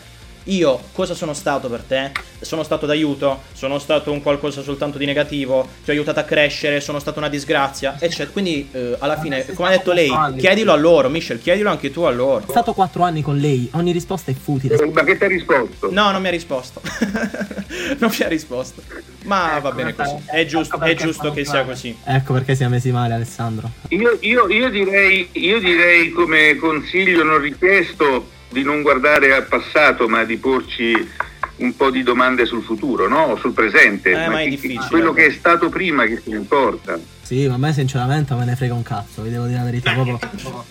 io 0.47 0.79
cosa 0.93 1.13
sono 1.13 1.33
stato 1.33 1.69
per 1.69 1.81
te? 1.81 2.11
Sono 2.39 2.63
stato 2.63 2.85
d'aiuto? 2.85 3.41
Sono 3.53 3.79
stato 3.79 4.11
un 4.11 4.21
qualcosa 4.21 4.61
soltanto 4.61 4.97
di 4.97 5.05
negativo? 5.05 5.67
Ti 5.83 5.89
ho 5.89 5.93
aiutato 5.93 6.19
a 6.19 6.23
crescere? 6.23 6.79
Sono 6.79 6.99
stata 6.99 7.19
una 7.19 7.29
disgrazia? 7.29 7.95
Eccetera. 7.99 8.29
Quindi 8.31 8.69
eh, 8.71 8.95
alla 8.99 9.19
fine, 9.19 9.45
come 9.53 9.69
ha 9.69 9.71
detto 9.71 9.91
lei, 9.91 10.11
chiedilo 10.37 10.71
a 10.71 10.75
loro, 10.75 11.09
Michel, 11.09 11.41
chiedilo 11.41 11.69
anche 11.69 11.91
tu 11.91 12.01
a 12.01 12.11
loro. 12.11 12.41
Sono 12.41 12.51
stato 12.51 12.73
quattro 12.73 13.03
anni 13.03 13.21
con 13.21 13.37
lei, 13.37 13.69
ogni 13.73 13.91
risposta 13.91 14.31
è 14.31 14.35
futile. 14.35 14.75
Eh, 14.75 14.85
Ma 14.91 15.03
che 15.03 15.17
ti 15.17 15.23
ha 15.23 15.27
risposto? 15.27 15.89
No, 15.91 16.11
non 16.11 16.21
mi 16.21 16.27
ha 16.27 16.31
risposto. 16.31 16.81
non 17.99 18.11
mi 18.17 18.25
ha 18.25 18.27
risposto. 18.27 18.81
Ma 19.23 19.59
va 19.59 19.71
bene 19.71 19.93
così. 19.93 20.15
È 20.25 20.45
giusto, 20.45 20.79
è 20.79 20.95
giusto 20.95 21.31
che 21.31 21.43
sia 21.43 21.65
così. 21.65 21.95
Ecco 22.03 22.33
perché 22.33 22.55
siamo 22.55 22.75
messi 22.75 22.91
male, 22.91 23.13
Alessandro. 23.13 23.69
Io, 23.89 24.17
io- 24.21 24.47
io 24.47 24.69
direi, 24.69 25.27
io 25.33 25.59
direi 25.59 26.11
come 26.11 26.55
consiglio 26.55 27.23
non 27.23 27.39
richiesto 27.39 28.35
di 28.49 28.63
non 28.63 28.81
guardare 28.81 29.33
al 29.33 29.45
passato 29.45 30.07
ma 30.07 30.23
di 30.23 30.37
porci 30.37 31.09
un 31.57 31.75
po' 31.75 31.89
di 31.89 32.03
domande 32.03 32.45
sul 32.45 32.63
futuro, 32.63 33.07
no? 33.07 33.23
O 33.23 33.37
sul 33.37 33.53
presente. 33.53 34.11
Eh, 34.11 34.27
ma 34.27 34.41
è 34.41 34.47
difficile. 34.47 34.87
quello 34.89 35.11
che 35.13 35.27
è 35.27 35.31
stato 35.31 35.69
prima 35.69 36.05
che 36.05 36.21
ti 36.21 36.29
importa. 36.31 36.99
Sì, 37.21 37.47
ma 37.47 37.55
a 37.55 37.57
me 37.57 37.73
sinceramente 37.73 38.33
me 38.35 38.45
ne 38.45 38.55
frega 38.55 38.73
un 38.73 38.83
cazzo, 38.83 39.21
vi 39.21 39.29
devo 39.29 39.45
dire 39.45 39.57
la 39.57 39.65
verità. 39.65 39.91
Proprio. 39.91 40.19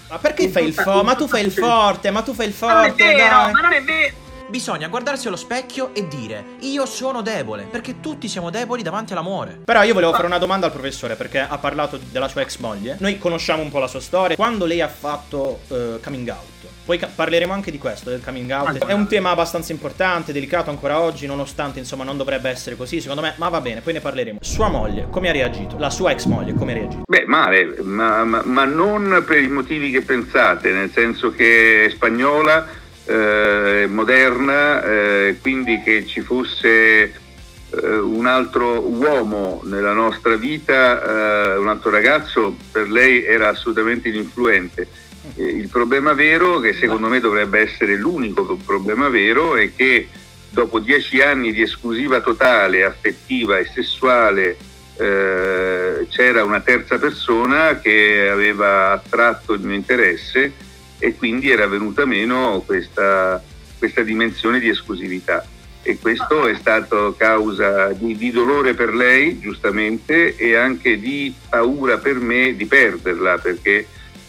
Ma 0.09 0.19
perché 0.19 0.49
fai 0.49 0.67
il 0.67 0.75
forte? 0.75 1.05
Ma 1.05 1.15
tu 1.15 1.29
fai 1.29 1.45
il 1.45 1.53
forte, 1.53 2.11
ma 2.11 2.23
tu 2.23 2.33
fai 2.33 2.47
il 2.47 2.55
Ma 2.61 2.73
non 2.73 2.85
è 2.85 2.89
forte, 2.89 3.05
vero, 3.05 3.29
dai. 3.29 3.53
ma 3.53 3.61
non 3.61 3.73
è 3.73 3.83
vero. 3.83 4.25
Bisogna 4.49 4.87
guardarsi 4.87 5.27
allo 5.27 5.37
specchio 5.37 5.93
e 5.93 6.07
dire 6.07 6.45
io 6.61 6.87
sono 6.87 7.21
debole, 7.21 7.65
perché 7.65 7.99
tutti 7.99 8.29
siamo 8.29 8.51
deboli 8.51 8.83
davanti 8.83 9.13
all'amore. 9.13 9.59
Però 9.65 9.83
io 9.83 9.93
volevo 9.93 10.13
fare 10.13 10.27
una 10.27 10.39
domanda 10.39 10.67
al 10.67 10.73
professore 10.73 11.17
perché 11.17 11.41
ha 11.41 11.59
parlato 11.59 11.99
della 12.11 12.29
sua 12.29 12.43
ex 12.43 12.59
moglie. 12.59 12.97
Noi 13.01 13.19
conosciamo 13.19 13.63
un 13.63 13.71
po' 13.71 13.81
la 13.81 13.89
sua 13.89 14.01
storia. 14.01 14.37
Quando 14.37 14.65
lei 14.65 14.81
ha 14.81 14.89
fatto 14.89 15.63
eh, 15.69 15.99
coming 16.01 16.29
out, 16.29 16.66
poi 16.87 16.99
ca- 16.99 17.11
parleremo 17.13 17.53
anche 17.53 17.73
di 17.73 17.79
questo, 17.79 18.11
del 18.11 18.23
coming 18.25 18.49
out. 18.51 18.79
È 18.87 18.93
un 18.93 19.09
tema 19.09 19.31
abbastanza 19.31 19.73
importante, 19.73 20.33
delicato 20.33 20.71
ancora 20.71 21.01
oggi, 21.01 21.27
nonostante 21.27 21.81
insomma 21.81 22.05
non 22.05 22.17
dovrebbe 22.17 22.49
essere 22.49 22.77
così, 22.77 23.01
secondo 23.01 23.21
me, 23.21 23.35
ma 23.39 23.49
va 23.49 23.61
bene, 23.61 23.81
poi 23.81 23.93
ne 23.93 24.01
parleremo. 24.01 24.39
Sua 24.41 24.69
moglie, 24.69 25.09
come 25.11 25.29
ha 25.29 25.33
reagito? 25.33 25.77
La 25.79 25.91
sua 25.91 26.13
ex 26.13 26.27
moglie, 26.27 26.55
come 26.55 26.71
ha 26.71 26.75
reagito? 26.77 27.03
Beh, 27.05 27.25
male, 27.27 27.75
ma, 27.83 28.25
ma- 28.25 28.43
ma 28.45 28.65
non 28.65 29.25
per 29.27 29.43
i 29.43 29.49
motivi 29.49 29.91
che 29.91 30.03
pensate, 30.03 30.71
nel 30.71 30.91
senso 30.93 31.33
che 31.33 31.87
è 31.87 31.91
spagnola, 31.91 32.69
eh, 33.05 33.87
moderna, 33.91 34.85
eh, 34.85 35.39
quindi 35.43 35.81
che 35.83 36.07
ci 36.07 36.21
fosse 36.21 37.03
eh, 37.03 37.97
un 37.99 38.27
altro 38.27 38.81
uomo 38.81 39.61
nella 39.65 39.93
nostra 39.93 40.37
vita, 40.37 41.03
eh, 41.03 41.57
un 41.57 41.69
altro 41.69 41.91
ragazzo, 41.91 42.57
per 42.71 42.89
lei 42.89 43.25
era 43.25 43.49
assolutamente 43.49 44.09
ininfluente. 44.09 44.87
Eh, 45.35 45.43
Il 45.45 45.69
problema 45.69 46.13
vero, 46.13 46.61
che 46.61 46.73
secondo 46.75 47.09
me 47.09 47.21
dovrebbe 47.21 47.61
essere 47.61 47.97
l'unico 47.97 48.57
problema 48.65 49.09
vero, 49.09 49.57
è 49.57 49.75
che 49.75 50.09
dopo 50.51 50.79
dieci 50.79 51.21
anni 51.21 51.53
di 51.53 51.63
esclusiva 51.63 52.21
totale, 52.21 52.85
affettiva 52.85 53.59
e 53.59 53.67
sessuale, 53.67 54.57
eh, 54.97 56.07
c'era 56.09 56.45
una 56.45 56.61
terza 56.61 56.99
persona 56.99 57.79
che 57.81 58.29
aveva 58.31 58.93
attratto 58.93 59.53
il 59.53 59.61
mio 59.61 59.75
interesse 59.75 60.53
e 60.99 61.15
quindi 61.15 61.51
era 61.51 61.67
venuta 61.67 62.07
meno 62.07 62.63
questa, 62.65 63.43
questa 63.79 64.03
dimensione 64.03 64.59
di 64.61 64.69
esclusività. 64.69 65.47
E 65.83 65.99
questo 65.99 66.49
è 66.49 66.55
stato 66.55 67.15
causa 67.17 67.93
di, 67.93 68.17
di 68.17 68.31
dolore 68.31 68.75
per 68.75 68.95
lei, 68.95 69.39
giustamente, 69.39 70.35
e 70.35 70.57
anche 70.57 70.99
di 70.99 71.33
paura 71.49 71.99
per 71.99 72.17
me 72.17 72.57
di 72.57 72.67
perderla, 72.67 73.39
perché 73.39 73.87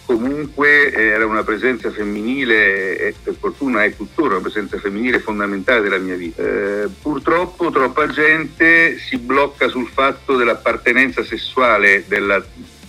comunque 0.07 0.93
era 0.93 1.25
una 1.25 1.43
presenza 1.43 1.91
femminile 1.91 2.97
e 2.97 3.13
per 3.21 3.35
fortuna 3.37 3.83
è 3.83 3.93
tuttora 3.93 4.35
una 4.35 4.41
presenza 4.41 4.77
femminile 4.77 5.19
fondamentale 5.19 5.81
della 5.81 5.97
mia 5.97 6.15
vita. 6.15 6.41
Eh, 6.41 6.87
purtroppo 7.01 7.69
troppa 7.71 8.07
gente 8.07 8.97
si 8.99 9.17
blocca 9.17 9.67
sul 9.67 9.85
fatto 9.85 10.37
dell'appartenenza 10.37 11.25
sessuale 11.25 12.05
della, 12.07 12.41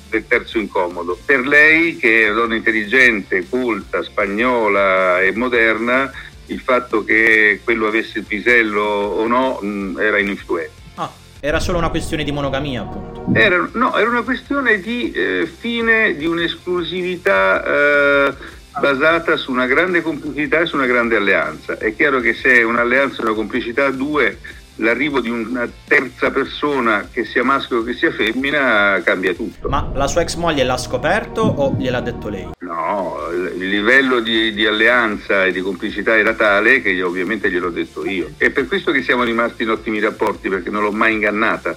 del 0.08 0.26
terzo 0.28 0.58
incomodo. 0.58 1.18
Per 1.25 1.44
lei, 1.44 1.96
che 1.96 2.22
è 2.22 2.30
una 2.30 2.40
donna 2.40 2.54
intelligente, 2.54 3.48
colta, 3.50 4.00
spagnola 4.04 5.20
e 5.20 5.32
moderna, 5.34 6.12
il 6.46 6.60
fatto 6.60 7.02
che 7.02 7.60
quello 7.64 7.88
avesse 7.88 8.20
il 8.20 8.26
pisello 8.26 8.80
o 8.80 9.26
no 9.26 9.58
mh, 9.60 9.98
era 9.98 10.18
ininfluente. 10.18 10.77
Era 11.40 11.61
solo 11.61 11.78
una 11.78 11.90
questione 11.90 12.25
di 12.25 12.33
monogamia, 12.33 12.83
appunto. 12.83 13.26
Era, 13.33 13.68
no, 13.75 13.97
era 13.97 14.09
una 14.09 14.23
questione 14.23 14.80
di 14.80 15.12
eh, 15.12 15.47
fine 15.47 16.16
di 16.16 16.26
un'esclusività 16.26 17.64
eh, 17.64 18.35
basata 18.80 19.37
su 19.37 19.52
una 19.52 19.66
grande 19.66 20.02
complicità 20.02 20.61
e 20.61 20.66
su 20.66 20.75
una 20.75 20.87
grande 20.87 21.16
alleanza. 21.16 21.78
È 21.78 21.95
chiaro 21.95 22.18
che 22.21 22.35
se 22.35 22.59
è 22.59 22.62
un'alleanza 22.64 23.21
e 23.21 23.26
una 23.26 23.35
complicità 23.35 23.87
a 23.87 23.90
due, 23.90 24.38
l'arrivo 24.76 25.21
di 25.21 25.30
una 25.30 25.68
terza 25.87 26.30
persona, 26.30 27.09
che 27.11 27.25
sia 27.25 27.45
maschio 27.45 27.78
o 27.78 27.83
che 27.85 27.95
sia 27.95 28.11
femmina, 28.11 29.00
cambia 29.04 29.33
tutto. 29.33 29.68
Ma 29.68 29.90
la 29.95 30.07
sua 30.09 30.23
ex 30.23 30.35
moglie 30.35 30.64
l'ha 30.64 30.76
scoperto 30.76 31.42
o 31.42 31.75
gliel'ha 31.78 32.00
detto 32.00 32.28
lei? 32.28 32.49
No, 32.61 33.27
il 33.62 33.68
livello 33.68 34.20
di, 34.20 34.52
di 34.52 34.66
alleanza 34.66 35.44
e 35.44 35.52
di 35.52 35.60
complicità 35.60 36.16
era 36.16 36.34
tale 36.34 36.80
che 36.80 36.90
io, 36.90 37.08
ovviamente 37.08 37.50
gliel'ho 37.50 37.70
detto 37.70 38.06
io. 38.06 38.30
È 38.36 38.50
per 38.50 38.66
questo 38.66 38.92
che 38.92 39.02
siamo 39.02 39.24
rimasti 39.24 39.64
in 39.64 39.70
ottimi 39.70 40.00
rapporti, 40.00 40.48
perché 40.48 40.70
non 40.70 40.82
l'ho 40.82 40.92
mai 40.92 41.14
ingannata. 41.14 41.76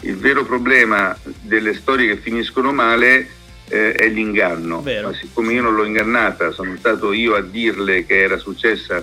il 0.00 0.16
vero 0.16 0.44
problema 0.44 1.16
delle 1.42 1.74
storie 1.74 2.08
che 2.08 2.20
finiscono 2.20 2.72
male 2.72 3.28
eh, 3.68 3.92
è 3.92 4.08
l'inganno. 4.08 4.82
Vero. 4.82 5.08
Ma 5.08 5.14
siccome 5.14 5.52
io 5.52 5.62
non 5.62 5.74
l'ho 5.74 5.84
ingannata, 5.84 6.50
sono 6.50 6.76
stato 6.76 7.12
io 7.12 7.34
a 7.34 7.40
dirle 7.40 8.04
che 8.04 8.20
era 8.20 8.36
successa 8.36 9.02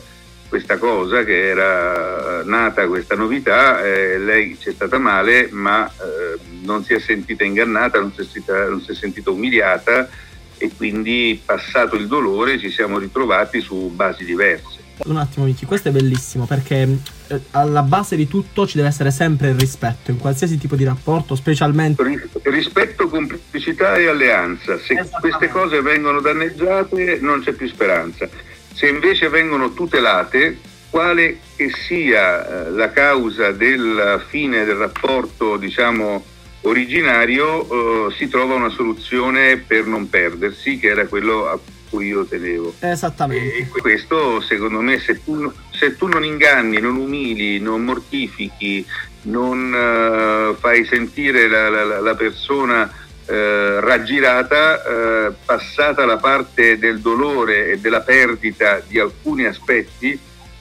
questa 0.50 0.77
cosa, 0.77 1.24
che 1.24 1.48
era 1.48 2.43
nata 2.43 2.88
questa 2.88 3.15
novità, 3.15 3.84
eh, 3.84 4.17
lei 4.17 4.57
c'è 4.57 4.72
stata 4.72 4.98
male, 4.98 5.50
ma 5.51 5.86
eh, 5.88 6.39
non 6.63 6.84
si 6.84 6.93
è 6.93 7.00
sentita 7.00 7.43
ingannata, 7.43 8.00
non 8.00 8.13
si 8.13 8.22
è 8.22 8.24
sentita, 8.24 8.69
non 8.69 8.81
si 8.81 8.91
è 8.91 8.96
sentita 8.96 9.29
umiliata 9.29 10.10
e 10.58 10.72
quindi 10.76 11.40
passato 11.44 11.96
il 11.96 12.08
dolore 12.08 12.60
ci 12.60 12.70
siamo 12.70 12.98
ritrovati 12.98 13.62
su 13.62 13.92
basi 13.94 14.26
diverse. 14.26 14.86
Un 15.06 15.18
attimo, 15.18 15.46
Miki, 15.46 15.66
questo 15.66 15.90
è 15.90 15.92
bellissimo 15.92 16.46
perché 16.46 16.98
eh, 17.28 17.42
alla 17.52 17.84
base 17.84 18.16
di 18.16 18.28
tutto 18.28 18.66
ci 18.66 18.78
deve 18.78 18.90
essere 18.90 19.12
sempre 19.12 19.50
il 19.50 19.60
rispetto 19.60 20.10
in 20.10 20.18
qualsiasi 20.18 20.58
tipo 20.58 20.76
di 20.76 20.84
rapporto, 20.84 21.36
specialmente. 21.36 22.02
Ris- 22.04 22.28
Rispetto, 22.42 23.08
complicità 23.08 23.96
e 23.96 24.08
alleanza. 24.08 24.80
Se 24.80 24.96
queste 25.20 25.50
cose 25.50 25.82
vengono 25.82 26.20
danneggiate 26.20 27.20
non 27.22 27.44
c'è 27.44 27.52
più 27.52 27.68
speranza. 27.68 28.28
Se 28.74 28.88
invece 28.88 29.30
vengono 29.30 29.72
tutelate, 29.74 30.58
quale 30.90 31.40
che 31.56 31.70
sia 31.88 32.68
eh, 32.68 32.72
la 32.72 32.90
causa 32.92 33.52
della 33.52 34.20
fine 34.20 34.66
del 34.66 34.78
rapporto, 34.78 35.58
diciamo, 35.58 36.24
originario, 36.62 38.08
eh, 38.10 38.14
si 38.18 38.28
trova 38.28 38.56
una 38.56 38.70
soluzione 38.70 39.58
per 39.58 39.86
non 39.86 40.10
perdersi, 40.10 40.78
che 40.78 40.88
era 40.88 41.06
quello 41.06 41.48
a 41.48 41.60
cui 41.90 42.08
io 42.08 42.26
tenevo. 42.26 42.74
Esattamente. 42.80 43.58
E 43.58 43.68
questo 43.68 44.42
secondo 44.42 44.82
me 44.82 45.00
se 45.00 45.24
tu, 45.24 45.52
se 45.72 45.96
tu 45.96 46.08
non 46.08 46.24
inganni, 46.24 46.80
non 46.80 46.98
umili, 46.98 47.60
non 47.60 47.84
mortifichi, 47.84 48.86
non 49.24 49.74
eh, 49.74 50.56
fai 50.60 50.86
sentire 50.86 51.48
la, 51.48 51.70
la- 51.70 52.00
la 52.02 52.16
persona 52.16 52.92
eh, 53.26 53.80
raggirata, 53.82 54.84
eh, 55.28 55.32
passata 55.46 56.06
la 56.06 56.18
parte 56.18 56.78
del 56.78 57.00
dolore 57.00 57.72
e 57.72 57.80
della 57.80 58.02
perdita 58.02 58.82
di 58.86 59.00
alcuni 59.00 59.46
aspetti, 59.46 60.18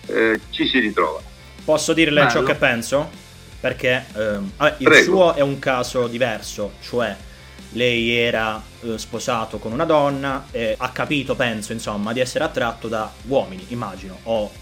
eh, 0.07 0.41
ci 0.51 0.67
si 0.67 0.79
ritrova. 0.79 1.21
Posso 1.65 1.93
dirle 1.93 2.21
Bello. 2.21 2.31
ciò 2.31 2.43
che 2.45 2.55
penso? 2.55 3.11
Perché 3.67 4.05
ehm, 4.15 4.53
vabbè, 4.59 4.75
il 4.79 4.85
Prego. 4.85 5.03
suo 5.03 5.35
è 5.35 5.41
un 5.41 5.59
caso 5.59 6.07
diverso, 6.07 6.75
cioè 6.83 7.17
lei 7.71 8.13
era 8.13 8.63
eh, 8.83 8.97
sposato 8.97 9.59
con 9.59 9.73
una 9.73 9.85
donna 9.85 10.47
e 10.53 10.77
ha 10.79 10.91
capito, 10.91 11.35
penso, 11.35 11.73
insomma, 11.73 12.13
di 12.13 12.21
essere 12.21 12.45
attratto 12.45 12.87
da 12.87 13.11
uomini, 13.27 13.65
immagino. 13.71 14.19
O 14.23 14.53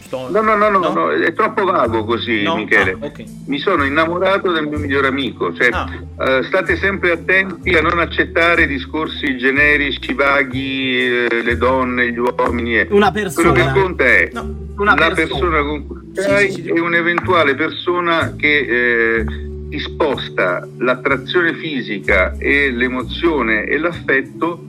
sto- 0.00 0.28
No, 0.30 0.40
no, 0.40 0.56
no, 0.56 0.68
no, 0.68 0.92
no, 0.92 1.10
è 1.10 1.32
troppo 1.32 1.64
vago 1.64 2.04
così, 2.04 2.42
No? 2.42 2.56
Michele. 2.56 2.96
Ah, 3.00 3.06
ok. 3.06 3.24
Mi 3.46 3.58
sono 3.58 3.84
innamorato 3.84 4.50
del 4.52 4.66
mio 4.66 4.78
migliore 4.78 5.06
amico, 5.08 5.54
cioè 5.54 5.68
Ah. 5.72 5.88
eh, 6.18 6.42
state 6.44 6.76
sempre 6.76 7.12
attenti 7.12 7.74
a 7.74 7.80
non 7.82 7.98
accettare 7.98 8.66
discorsi 8.66 9.36
generici, 9.36 10.12
vaghi, 10.14 11.26
eh, 11.26 11.42
le 11.42 11.56
donne, 11.56 12.10
gli 12.10 12.18
uomini. 12.18 12.78
eh. 12.78 12.86
Una 12.90 13.10
Quello 13.12 13.28
persona. 13.28 13.52
che 13.72 13.80
conta 13.80 14.04
è 14.04 14.30
No. 14.32 14.66
Una 14.78 14.94
la 14.94 15.10
persona. 15.10 15.26
persona 15.26 15.62
con 15.62 15.86
cui 15.86 15.96
Sì, 16.14 16.20
stai 16.22 16.50
sì, 16.52 16.62
sì. 16.62 16.68
e 16.68 16.80
un'eventuale 16.80 17.54
persona 17.54 18.34
che 18.36 18.58
eh, 18.58 19.24
ti 19.68 19.78
sposta 19.80 20.66
l'attrazione 20.78 21.54
fisica 21.54 22.34
e 22.38 22.70
l'emozione 22.70 23.64
e 23.64 23.76
l'affetto, 23.78 24.62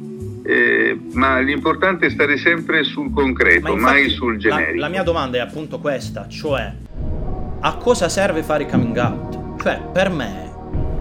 eh, 0.50 1.00
ma 1.14 1.40
l'importante 1.40 2.08
è 2.08 2.10
stare 2.10 2.36
sempre 2.38 2.84
sul 2.84 3.12
concreto, 3.14 3.76
Ma 3.76 3.80
mai 3.80 4.00
infatti 4.06 4.16
sul 4.16 4.34
la, 4.34 4.40
generico. 4.40 4.80
la 4.80 4.88
mia 4.90 5.04
domanda 5.04 5.38
è 5.38 5.42
appunto 5.42 5.80
questa, 5.80 6.28
cioè 6.28 6.74
a 7.62 7.76
cosa 7.76 8.10
serve 8.10 8.42
fare 8.42 8.66
coming 8.66 8.98
out? 8.98 9.62
Cioè, 9.62 9.80
per 9.94 10.10
me, 10.10 10.52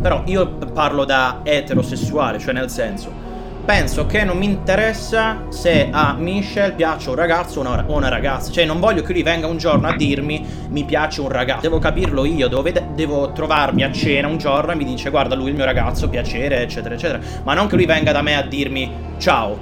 però 0.03 0.23
io 0.27 0.49
parlo 0.75 1.07
da 1.07 1.41
eterosessuale, 1.45 2.39
cioè 2.39 2.53
nel 2.53 2.69
senso, 2.69 3.11
penso 3.69 4.07
che 4.07 4.25
non 4.25 4.39
mi 4.39 4.47
interessa 4.47 5.45
se 5.51 5.91
a 5.91 6.15
Michelle 6.15 6.73
piace 6.73 7.11
un 7.11 7.17
ragazzo 7.17 7.59
o 7.59 7.61
una, 7.61 7.85
o 7.87 7.97
una 7.97 8.09
ragazza, 8.09 8.51
cioè 8.51 8.65
non 8.65 8.81
voglio 8.81 9.03
che 9.03 9.13
lui 9.13 9.23
venga 9.23 9.47
un 9.47 9.59
giorno 9.59 9.89
a 9.89 9.95
dirmi 9.95 10.43
mi 10.71 10.85
piace 10.85 11.21
un 11.21 11.29
ragazzo, 11.29 11.61
devo 11.61 11.79
capirlo 11.79 12.25
io, 12.25 12.49
devo, 12.49 12.63
vede- 12.63 12.89
devo 12.95 13.31
trovarmi 13.33 13.83
a 13.83 13.93
cena 13.93 14.27
un 14.27 14.39
giorno 14.39 14.73
e 14.73 14.75
mi 14.75 14.87
dice 14.87 15.11
guarda 15.11 15.35
lui 15.35 15.49
è 15.49 15.51
il 15.51 15.57
mio 15.57 15.67
ragazzo, 15.67 16.09
piacere, 16.09 16.63
eccetera, 16.63 16.95
eccetera, 16.95 17.21
ma 17.45 17.53
non 17.53 17.67
che 17.67 17.77
lui 17.77 17.85
venga 17.85 18.11
da 18.11 18.23
me 18.23 18.37
a 18.37 18.43
dirmi 18.43 18.91
ciao, 19.19 19.59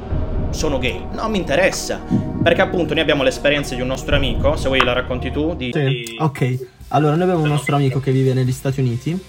sono 0.50 0.78
gay. 0.78 1.04
Non 1.11 1.33
mi 1.33 1.38
interessa. 1.38 2.00
Perché 2.44 2.61
appunto 2.61 2.92
noi 2.92 3.02
abbiamo 3.02 3.24
l'esperienza 3.24 3.74
di 3.74 3.80
un 3.80 3.88
nostro 3.88 4.14
amico, 4.14 4.54
se 4.54 4.68
vuoi 4.68 4.85
la 4.85 4.92
racconti 4.92 5.33
tu, 5.33 5.57
di... 5.57 5.72
Sì, 5.72 6.14
ok. 6.16 6.59
Allora, 6.90 7.14
noi 7.14 7.22
abbiamo 7.22 7.42
un 7.42 7.48
nostro 7.48 7.74
amico 7.74 7.98
che 7.98 8.12
vive 8.12 8.35
negli 8.35 8.52
Stati 8.52 8.78
Uniti. 8.78 9.20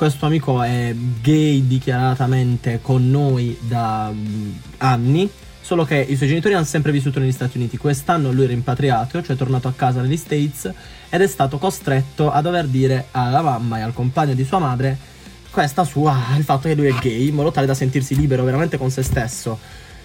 Questo 0.00 0.24
amico 0.24 0.62
è 0.62 0.94
gay 1.20 1.66
dichiaratamente 1.66 2.78
con 2.80 3.10
noi 3.10 3.54
da 3.60 4.10
mm, 4.10 4.52
anni. 4.78 5.30
Solo 5.60 5.84
che 5.84 5.98
i 5.98 6.16
suoi 6.16 6.26
genitori 6.26 6.54
hanno 6.54 6.64
sempre 6.64 6.90
vissuto 6.90 7.18
negli 7.18 7.32
Stati 7.32 7.58
Uniti. 7.58 7.76
Quest'anno 7.76 8.32
lui 8.32 8.44
è 8.44 8.46
rimpatriato, 8.46 9.22
cioè 9.22 9.36
è 9.36 9.38
tornato 9.38 9.68
a 9.68 9.74
casa 9.76 10.00
negli 10.00 10.16
States 10.16 10.72
ed 11.10 11.20
è 11.20 11.26
stato 11.26 11.58
costretto 11.58 12.32
a 12.32 12.40
dover 12.40 12.66
dire 12.66 13.08
alla 13.10 13.42
mamma 13.42 13.76
e 13.76 13.82
al 13.82 13.92
compagno 13.92 14.32
di 14.32 14.42
sua 14.42 14.58
madre 14.58 14.96
questa 15.50 15.84
sua, 15.84 16.16
il 16.38 16.44
fatto 16.44 16.68
che 16.68 16.74
lui 16.74 16.86
è 16.86 16.94
gay, 16.98 17.28
in 17.28 17.34
modo 17.34 17.50
tale 17.50 17.66
da 17.66 17.74
sentirsi 17.74 18.16
libero 18.16 18.42
veramente 18.42 18.78
con 18.78 18.90
se 18.90 19.02
stesso. 19.02 19.58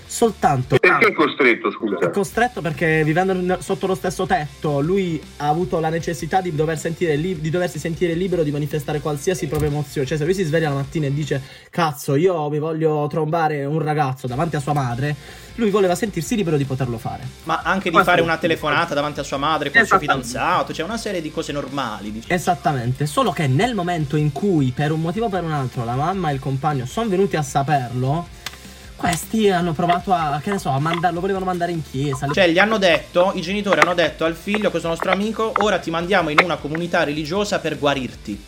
Soltanto 0.07 0.77
Perché 0.77 1.07
è 1.07 1.13
costretto, 1.13 1.71
scusa? 1.71 1.97
è 1.99 2.09
costretto 2.11 2.61
perché 2.61 3.03
vivendo 3.03 3.57
sotto 3.59 3.87
lo 3.87 3.95
stesso 3.95 4.25
tetto, 4.25 4.79
lui 4.79 5.21
ha 5.37 5.47
avuto 5.47 5.79
la 5.79 5.89
necessità 5.89 6.41
di, 6.41 6.53
dover 6.55 6.77
sentire 6.77 7.15
li- 7.15 7.39
di 7.41 7.49
doversi 7.49 7.79
sentire 7.79 8.13
libero 8.13 8.43
di 8.43 8.51
manifestare 8.51 8.99
qualsiasi 9.01 9.47
propria 9.47 9.69
emozione. 9.69 10.05
Cioè, 10.07 10.17
se 10.17 10.23
lui 10.23 10.33
si 10.33 10.43
sveglia 10.43 10.69
la 10.69 10.75
mattina 10.75 11.07
e 11.07 11.13
dice: 11.13 11.41
Cazzo, 11.69 12.15
io 12.15 12.49
mi 12.49 12.59
voglio 12.59 13.07
trombare 13.09 13.65
un 13.65 13.79
ragazzo 13.81 14.27
davanti 14.27 14.55
a 14.55 14.59
sua 14.59 14.73
madre, 14.73 15.15
lui 15.55 15.69
voleva 15.71 15.95
sentirsi 15.95 16.35
libero 16.35 16.55
di 16.57 16.65
poterlo 16.65 16.97
fare. 16.97 17.23
Ma 17.43 17.61
anche 17.63 17.89
di 17.89 17.95
Questo- 17.95 18.11
fare 18.11 18.21
una 18.21 18.37
telefonata 18.37 18.93
davanti 18.93 19.19
a 19.19 19.23
sua 19.23 19.37
madre 19.37 19.71
con 19.71 19.81
il 19.81 19.87
suo 19.87 19.97
fidanzato, 19.99 20.71
cioè 20.71 20.85
una 20.85 20.97
serie 20.97 21.21
di 21.21 21.31
cose 21.31 21.51
normali. 21.51 22.11
diciamo. 22.11 22.33
Esattamente, 22.33 23.05
solo 23.07 23.31
che 23.31 23.47
nel 23.47 23.73
momento 23.73 24.15
in 24.15 24.31
cui, 24.31 24.71
per 24.73 24.91
un 24.91 25.01
motivo 25.01 25.25
o 25.25 25.29
per 25.29 25.43
un 25.43 25.51
altro, 25.51 25.83
la 25.83 25.95
mamma 25.95 26.29
e 26.29 26.33
il 26.33 26.39
compagno 26.39 26.85
sono 26.85 27.09
venuti 27.09 27.35
a 27.35 27.41
saperlo, 27.41 28.27
questi 28.95 29.49
hanno 29.49 29.73
provato 29.73 30.13
a, 30.13 30.39
che 30.41 30.51
ne 30.51 30.57
so, 30.59 30.69
a 30.69 30.79
mandarlo, 30.79 31.19
volevano 31.19 31.45
mandare 31.45 31.71
in 31.71 31.81
chiesa. 31.83 32.27
Cioè, 32.31 32.47
gli 32.49 32.59
hanno 32.59 32.77
detto, 32.77 33.31
i 33.35 33.41
genitori 33.41 33.79
hanno 33.79 33.93
detto 33.93 34.25
al 34.25 34.35
figlio, 34.35 34.69
questo 34.69 34.87
nostro 34.87 35.11
amico, 35.11 35.51
ora 35.57 35.77
ti 35.79 35.89
mandiamo 35.91 36.29
in 36.29 36.39
una 36.43 36.55
comunità 36.57 37.03
religiosa 37.03 37.59
per 37.59 37.77
guarirti. 37.77 38.43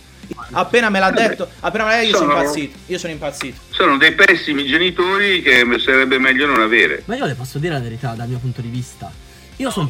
Appena 0.51 0.89
me 0.89 0.99
l'ha 0.99 1.11
detto, 1.11 1.47
appena 1.61 1.85
me 1.85 1.89
l'ha 1.91 1.97
detto, 2.01 2.09
io 2.09 2.17
sono 2.17 2.29
Sono- 2.31 2.41
impazzito. 2.41 2.77
Io 2.87 2.97
sono 2.97 3.13
impazzito. 3.13 3.59
Sono 3.69 3.97
dei 3.97 4.11
pessimi 4.13 4.65
genitori 4.65 5.41
che 5.41 5.63
sarebbe 5.79 6.17
meglio 6.19 6.45
non 6.45 6.61
avere. 6.61 7.03
Ma 7.05 7.15
io 7.15 7.25
le 7.25 7.35
posso 7.35 7.59
dire 7.59 7.73
la 7.73 7.79
verità 7.79 8.13
dal 8.13 8.27
mio 8.27 8.37
punto 8.39 8.61
di 8.61 8.67
vista. 8.69 9.09
Io 9.57 9.71
sono. 9.71 9.89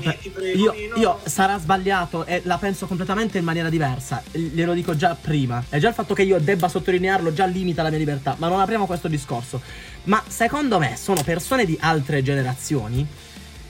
io, 0.55 0.73
io 0.95 1.19
sarà 1.25 1.59
sbagliato 1.59 2.25
e 2.25 2.41
la 2.45 2.57
penso 2.57 2.87
completamente 2.87 3.37
in 3.37 3.43
maniera 3.43 3.69
diversa. 3.69 4.23
Glielo 4.31 4.73
dico 4.73 4.95
già 4.95 5.15
prima. 5.19 5.63
È 5.67 5.77
già 5.77 5.89
il 5.89 5.93
fatto 5.93 6.13
che 6.13 6.23
io 6.23 6.39
debba 6.39 6.67
sottolinearlo 6.67 7.33
già 7.33 7.45
limita 7.45 7.83
la 7.83 7.89
mia 7.89 7.97
libertà. 7.97 8.35
Ma 8.37 8.47
non 8.47 8.59
apriamo 8.59 8.85
questo 8.85 9.07
discorso. 9.07 9.61
Ma 10.03 10.23
secondo 10.27 10.79
me 10.79 10.95
sono 10.97 11.21
persone 11.23 11.65
di 11.65 11.77
altre 11.79 12.23
generazioni 12.23 13.05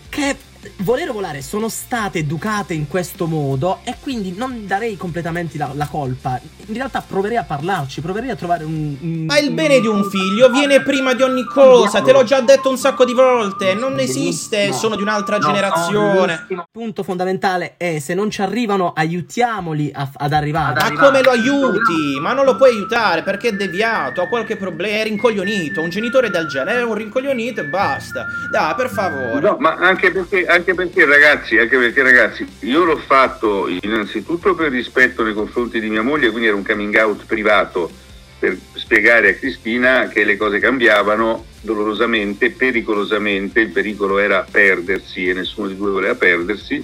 che 0.09 0.35
volere 0.77 1.11
volare 1.11 1.41
sono 1.41 1.69
state 1.69 2.19
educate 2.19 2.73
in 2.73 2.87
questo 2.87 3.25
modo 3.27 3.79
e 3.83 3.95
quindi 4.01 4.33
non 4.35 4.65
darei 4.67 4.97
completamente 4.97 5.57
la, 5.57 5.71
la 5.73 5.87
colpa. 5.87 6.39
In 6.67 6.73
realtà 6.73 7.03
proverei 7.07 7.37
a 7.37 7.43
parlarci, 7.43 8.01
proverei 8.01 8.29
a 8.29 8.35
trovare 8.35 8.63
un. 8.63 8.95
un- 8.99 9.25
Ma 9.25 9.37
il 9.39 9.51
bene 9.51 9.79
di 9.79 9.87
un 9.87 10.03
figlio 10.09 10.49
viene 10.49 10.81
prima 10.81 11.13
di 11.13 11.21
ogni 11.23 11.45
cosa, 11.45 12.01
te 12.01 12.11
l'ho 12.11 12.23
già 12.23 12.39
detto 12.41 12.69
un 12.69 12.77
sacco 12.77 13.05
di 13.05 13.13
volte, 13.13 13.73
non 13.73 13.99
esiste, 13.99 14.71
sono 14.73 14.95
di 14.95 15.01
un'altra 15.01 15.37
generazione. 15.39 16.45
Il 16.49 16.63
punto 16.71 17.03
fondamentale 17.03 17.75
è 17.77 17.99
se 17.99 18.13
non 18.13 18.29
ci 18.29 18.41
arrivano, 18.41 18.93
aiutiamoli 18.95 19.91
a- 19.93 20.09
ad 20.15 20.33
arrivare. 20.33 20.79
Ma 20.81 20.99
come 20.99 21.21
lo 21.21 21.31
aiuti? 21.31 22.19
Ma 22.19 22.33
non 22.33 22.45
lo 22.45 22.55
puoi 22.55 22.71
aiutare 22.71 23.23
perché 23.23 23.49
è 23.49 23.51
deviato, 23.53 24.21
ha 24.21 24.27
qualche 24.27 24.55
problema, 24.57 24.97
è 24.99 25.03
rincoglionito. 25.03 25.81
Un 25.81 25.89
genitore 25.89 26.29
del 26.29 26.47
genere 26.47 26.79
è 26.79 26.83
un 26.83 26.93
rincoglionito 26.95 27.61
e 27.61 27.65
basta. 27.65 28.25
Dai, 28.51 28.73
per 28.75 28.89
favore. 28.89 29.39
No, 29.41 29.57
ma 29.59 29.75
anche 29.75 30.11
perché, 30.11 30.45
anche 30.57 30.73
perché 30.73 31.05
ragazzi, 31.05 31.57
anche 31.57 31.77
perché 31.77 32.01
ragazzi, 32.01 32.45
io 32.61 32.83
l'ho 32.83 32.97
fatto 32.97 33.67
innanzitutto 33.67 34.55
per 34.55 34.71
rispetto 34.71 35.23
nei 35.23 35.33
confronti 35.33 35.79
di 35.79 35.89
mia 35.89 36.01
moglie, 36.01 36.29
quindi 36.29 36.47
era 36.47 36.55
un 36.55 36.65
coming 36.65 36.95
out 36.95 37.25
privato 37.25 37.89
per 38.39 38.57
spiegare 38.73 39.29
a 39.29 39.33
Cristina 39.35 40.07
che 40.07 40.23
le 40.23 40.35
cose 40.35 40.59
cambiavano 40.59 41.45
dolorosamente, 41.61 42.51
pericolosamente, 42.51 43.59
il 43.59 43.69
pericolo 43.69 44.17
era 44.17 44.45
perdersi 44.49 45.27
e 45.27 45.33
nessuno 45.33 45.67
di 45.67 45.75
due 45.75 45.91
voleva 45.91 46.15
perdersi 46.15 46.83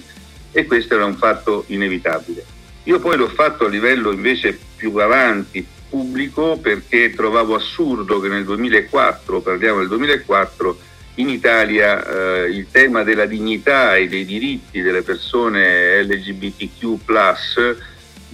e 0.52 0.66
questo 0.66 0.94
era 0.94 1.04
un 1.04 1.16
fatto 1.16 1.64
inevitabile. 1.68 2.44
Io 2.84 3.00
poi 3.00 3.16
l'ho 3.16 3.28
fatto 3.28 3.66
a 3.66 3.68
livello 3.68 4.12
invece 4.12 4.56
più 4.76 4.94
avanti, 4.96 5.66
pubblico, 5.88 6.58
perché 6.58 7.12
trovavo 7.14 7.56
assurdo 7.56 8.20
che 8.20 8.28
nel 8.28 8.44
2004, 8.44 9.40
parliamo 9.40 9.78
del 9.80 9.88
2004, 9.88 10.78
in 11.16 11.28
Italia 11.28 12.04
eh, 12.04 12.50
il 12.50 12.66
tema 12.70 13.02
della 13.04 13.26
dignità 13.26 13.96
e 13.96 14.08
dei 14.08 14.24
diritti 14.24 14.80
delle 14.80 15.02
persone 15.02 16.02
LGBTQ 16.02 16.98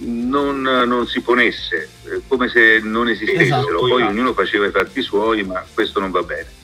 non, 0.03 0.61
non 0.61 1.07
si 1.07 1.21
ponesse, 1.21 1.89
eh, 2.05 2.21
come 2.27 2.47
se 2.47 2.79
non 2.83 3.07
esistessero. 3.09 3.69
Esatto. 3.69 3.87
Poi 3.87 4.01
ognuno 4.03 4.33
faceva 4.33 4.65
i 4.65 4.71
fatti 4.71 5.01
suoi, 5.01 5.43
ma 5.43 5.63
questo 5.73 5.99
non 5.99 6.11
va 6.11 6.23
bene. 6.23 6.59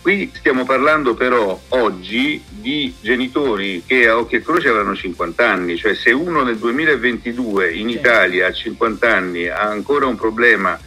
Qui 0.00 0.30
stiamo 0.32 0.64
parlando 0.64 1.14
però 1.14 1.60
oggi 1.68 2.42
di 2.48 2.94
genitori 3.00 3.82
che 3.84 4.08
a 4.08 4.16
occhio 4.16 4.38
e 4.38 4.42
croce 4.42 4.68
avranno 4.68 4.94
50 4.94 5.50
anni, 5.50 5.76
cioè 5.76 5.94
se 5.94 6.12
uno 6.12 6.44
nel 6.44 6.56
2022 6.56 7.72
in 7.72 7.88
Italia 7.88 8.46
a 8.46 8.52
50 8.52 9.12
anni 9.12 9.48
ha 9.48 9.60
ancora 9.60 10.06
un 10.06 10.16
problema 10.16 10.78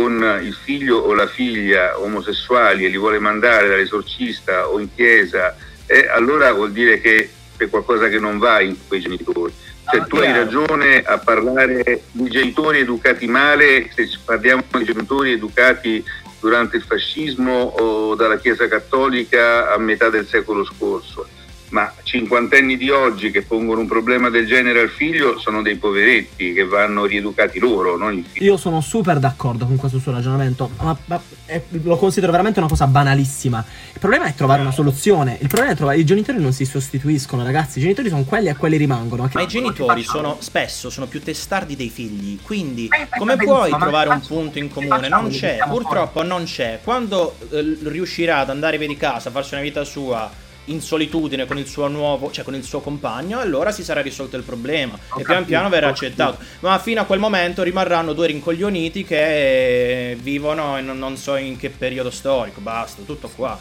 con 0.00 0.40
il 0.42 0.54
figlio 0.54 0.96
o 0.96 1.12
la 1.12 1.26
figlia 1.26 2.00
omosessuali 2.00 2.84
e 2.84 2.88
li 2.88 2.96
vuole 2.96 3.18
mandare 3.18 3.68
dall'esorcista 3.68 4.68
o 4.68 4.80
in 4.80 4.88
chiesa, 4.94 5.54
eh, 5.86 6.08
allora 6.08 6.52
vuol 6.52 6.72
dire 6.72 7.00
che 7.00 7.28
c'è 7.58 7.68
qualcosa 7.68 8.08
che 8.08 8.18
non 8.18 8.38
va 8.38 8.60
in 8.60 8.76
quei 8.88 9.00
genitori. 9.00 9.52
Cioè, 9.90 10.00
Ah, 10.00 10.04
tu 10.04 10.16
hai 10.16 10.32
ragione 10.32 11.02
a 11.02 11.18
parlare 11.18 12.02
di 12.12 12.30
genitori 12.30 12.78
educati 12.78 13.26
male, 13.26 13.90
se 13.94 14.08
parliamo 14.24 14.62
di 14.72 14.84
genitori 14.84 15.32
educati 15.32 16.02
durante 16.40 16.76
il 16.76 16.82
fascismo 16.82 17.52
o 17.52 18.14
dalla 18.14 18.38
Chiesa 18.38 18.68
Cattolica 18.68 19.70
a 19.72 19.78
metà 19.78 20.08
del 20.08 20.26
secolo 20.26 20.64
scorso. 20.64 21.26
Ma 21.70 21.92
cinquantenni 22.02 22.76
di 22.76 22.90
oggi 22.90 23.30
che 23.30 23.42
pongono 23.42 23.80
un 23.80 23.86
problema 23.86 24.28
del 24.28 24.46
genere 24.46 24.80
al 24.80 24.88
figlio 24.88 25.38
sono 25.38 25.62
dei 25.62 25.76
poveretti 25.76 26.52
che 26.52 26.64
vanno 26.64 27.04
rieducati 27.04 27.58
loro, 27.58 27.96
non 27.96 28.14
il 28.14 28.24
figlio. 28.24 28.52
Io 28.52 28.56
sono 28.56 28.80
super 28.80 29.18
d'accordo 29.18 29.66
con 29.66 29.76
questo 29.76 29.98
suo 29.98 30.12
ragionamento, 30.12 30.70
ma, 30.78 30.96
ma- 31.06 31.22
eh, 31.46 31.64
lo 31.82 31.96
considero 31.96 32.32
veramente 32.32 32.58
una 32.58 32.68
cosa 32.68 32.86
banalissima. 32.86 33.64
Il 33.92 33.98
problema 34.00 34.24
è 34.24 34.34
trovare 34.34 34.62
una 34.62 34.72
soluzione. 34.72 35.38
Il 35.40 35.48
problema 35.48 35.72
è 35.72 35.76
trovare. 35.76 35.98
I 35.98 36.04
genitori 36.04 36.40
non 36.40 36.52
si 36.52 36.64
sostituiscono, 36.64 37.44
ragazzi. 37.44 37.78
I 37.78 37.82
genitori 37.82 38.08
sono 38.08 38.24
quelli 38.24 38.48
e 38.48 38.56
quelli 38.56 38.76
rimangono. 38.76 39.28
Ma 39.32 39.42
i 39.42 39.46
genitori 39.46 40.02
sono 40.02 40.36
spesso 40.40 40.90
sono 40.90 41.06
più 41.06 41.22
testardi 41.22 41.76
dei 41.76 41.88
figli, 41.88 42.38
quindi 42.42 42.88
come 43.16 43.36
puoi 43.36 43.70
trovare 43.70 44.08
un 44.08 44.20
punto 44.20 44.58
in 44.58 44.68
comune? 44.68 44.98
facciamo 44.98 45.22
Non 45.22 45.30
c'è, 45.30 45.54
siamo 45.56 45.72
purtroppo 45.74 46.22
non 46.22 46.44
c'è. 46.44 46.80
Quando 46.82 47.36
eh, 47.50 47.78
riuscirà 47.84 48.38
ad 48.38 48.50
andare 48.50 48.78
via 48.78 48.88
di 48.88 48.96
casa, 48.96 49.28
a 49.28 49.32
farsi 49.32 49.54
una 49.54 49.62
vita 49.62 49.84
sua 49.84 50.48
in 50.66 50.80
solitudine 50.80 51.46
con 51.46 51.58
il 51.58 51.66
suo 51.66 51.88
nuovo, 51.88 52.30
cioè 52.30 52.44
con 52.44 52.54
il 52.54 52.62
suo 52.62 52.80
compagno, 52.80 53.38
allora 53.38 53.72
si 53.72 53.82
sarà 53.82 54.00
risolto 54.00 54.36
il 54.36 54.42
problema 54.42 54.98
e 55.16 55.22
pian 55.22 55.44
piano 55.44 55.68
verrà 55.68 55.88
accettato. 55.88 56.38
Ma 56.60 56.78
fino 56.78 57.00
a 57.00 57.04
quel 57.04 57.18
momento 57.18 57.62
rimarranno 57.62 58.12
due 58.12 58.28
rincoglioniti 58.28 59.04
che 59.04 60.10
eh, 60.10 60.16
vivono 60.16 60.78
in 60.78 60.86
non 60.86 61.16
so 61.16 61.36
in 61.36 61.56
che 61.56 61.70
periodo 61.70 62.10
storico, 62.10 62.60
basta, 62.60 63.02
tutto 63.04 63.30
qua. 63.34 63.58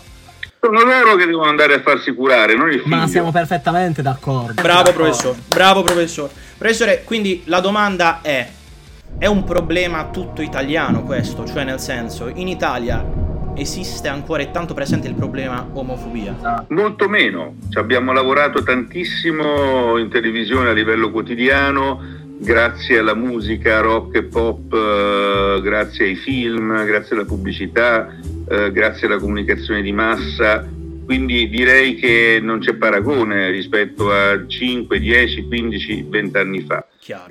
Sono 0.62 0.84
loro 0.84 1.16
che 1.16 1.26
devono 1.26 1.50
andare 1.50 1.76
a 1.76 1.82
farsi 1.82 2.14
curare, 2.14 2.54
non 2.54 2.70
il 2.70 2.82
figlio. 2.82 2.96
Ma 2.96 3.08
siamo 3.08 3.32
perfettamente 3.32 4.02
d'accordo. 4.02 4.62
Bravo 4.62 4.84
D'accordo. 4.84 5.04
professore, 5.04 5.38
bravo 5.48 5.84
professore. 5.84 6.34
Professore, 6.58 7.04
quindi 7.06 7.44
la 7.46 7.62
domanda 7.62 8.20
è: 8.22 8.46
è 9.18 9.26
un 9.26 9.46
problema 9.46 10.10
tutto 10.12 10.42
italiano 10.42 11.04
questo? 11.04 11.46
Cioè, 11.46 11.64
nel 11.64 11.80
senso, 11.80 12.28
in 12.28 12.50
Italia 12.50 13.06
esiste 13.56 14.08
ancora 14.08 14.42
e 14.42 14.52
tanto 14.52 14.74
presente 14.74 15.08
il 15.08 15.16
problema 15.16 15.68
omofobia? 15.74 16.66
Molto 16.70 17.08
meno, 17.10 17.56
Ci 17.70 17.78
abbiamo 17.78 18.14
lavorato 18.14 18.64
tantissimo 18.64 19.98
in 19.98 20.10
televisione 20.10 20.70
a 20.70 20.74
livello 20.74 21.12
quotidiano, 21.12 22.02
grazie 22.40 23.00
alla 23.00 23.16
musica 23.16 23.82
rock 23.82 24.16
e 24.16 24.24
pop, 24.24 24.74
eh, 24.74 25.60
grazie 25.62 26.06
ai 26.06 26.16
film, 26.16 26.86
grazie 26.86 27.16
alla 27.16 27.26
pubblicità, 27.26 28.08
eh, 28.48 28.72
grazie 28.72 29.08
alla 29.08 29.20
comunicazione 29.20 29.82
di 29.82 29.92
massa. 29.92 30.66
Quindi 31.06 31.50
direi 31.50 31.96
che 31.96 32.40
non 32.42 32.60
c'è 32.60 32.76
paragone 32.76 33.50
rispetto 33.50 34.12
a 34.12 34.46
5, 34.46 35.00
10, 35.00 35.48
15, 35.48 36.06
20 36.08 36.38
anni 36.38 36.62
fa. 36.62 36.86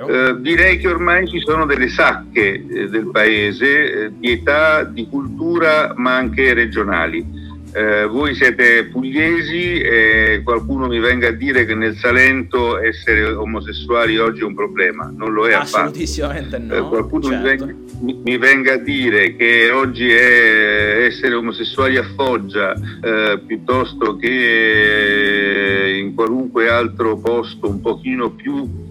Eh, 0.08 0.40
direi 0.40 0.78
che 0.78 0.88
ormai 0.88 1.28
ci 1.28 1.38
sono 1.40 1.64
delle 1.64 1.88
sacche 1.88 2.54
eh, 2.54 2.88
del 2.88 3.10
paese 3.12 4.06
eh, 4.06 4.10
di 4.18 4.32
età, 4.32 4.82
di 4.82 5.06
cultura, 5.08 5.92
ma 5.96 6.16
anche 6.16 6.52
regionali. 6.52 7.46
Eh, 7.70 8.06
voi 8.06 8.34
siete 8.34 8.86
pugliesi 8.86 9.78
e 9.78 10.40
qualcuno 10.42 10.86
mi 10.86 10.98
venga 10.98 11.28
a 11.28 11.32
dire 11.32 11.66
che 11.66 11.74
nel 11.74 11.94
Salento 11.96 12.78
essere 12.78 13.24
omosessuali 13.30 14.16
oggi 14.18 14.40
è 14.40 14.44
un 14.44 14.54
problema. 14.54 15.12
Non 15.14 15.32
lo 15.32 15.46
è 15.46 15.52
affatto. 15.52 15.76
Assolutissimamente 15.90 16.56
Eh, 16.56 16.60
no. 16.60 16.88
qualcuno 16.88 17.28
mi, 17.28 17.34
certo. 17.34 17.64
venga, 17.66 17.74
mi- 18.00 18.20
mi 18.24 18.38
venga 18.38 18.72
a 18.72 18.78
dire 18.78 19.36
che 19.36 19.70
oggi 19.70 20.10
è 20.10 21.04
essere 21.04 21.34
omosessuali 21.34 21.98
a 21.98 22.04
Foggia 22.16 22.72
eh, 23.02 23.38
piuttosto 23.46 24.16
che 24.16 25.94
in 26.00 26.14
qualunque 26.14 26.68
altro 26.70 27.18
posto 27.18 27.68
un 27.68 27.80
pochino 27.82 28.30
più 28.30 28.86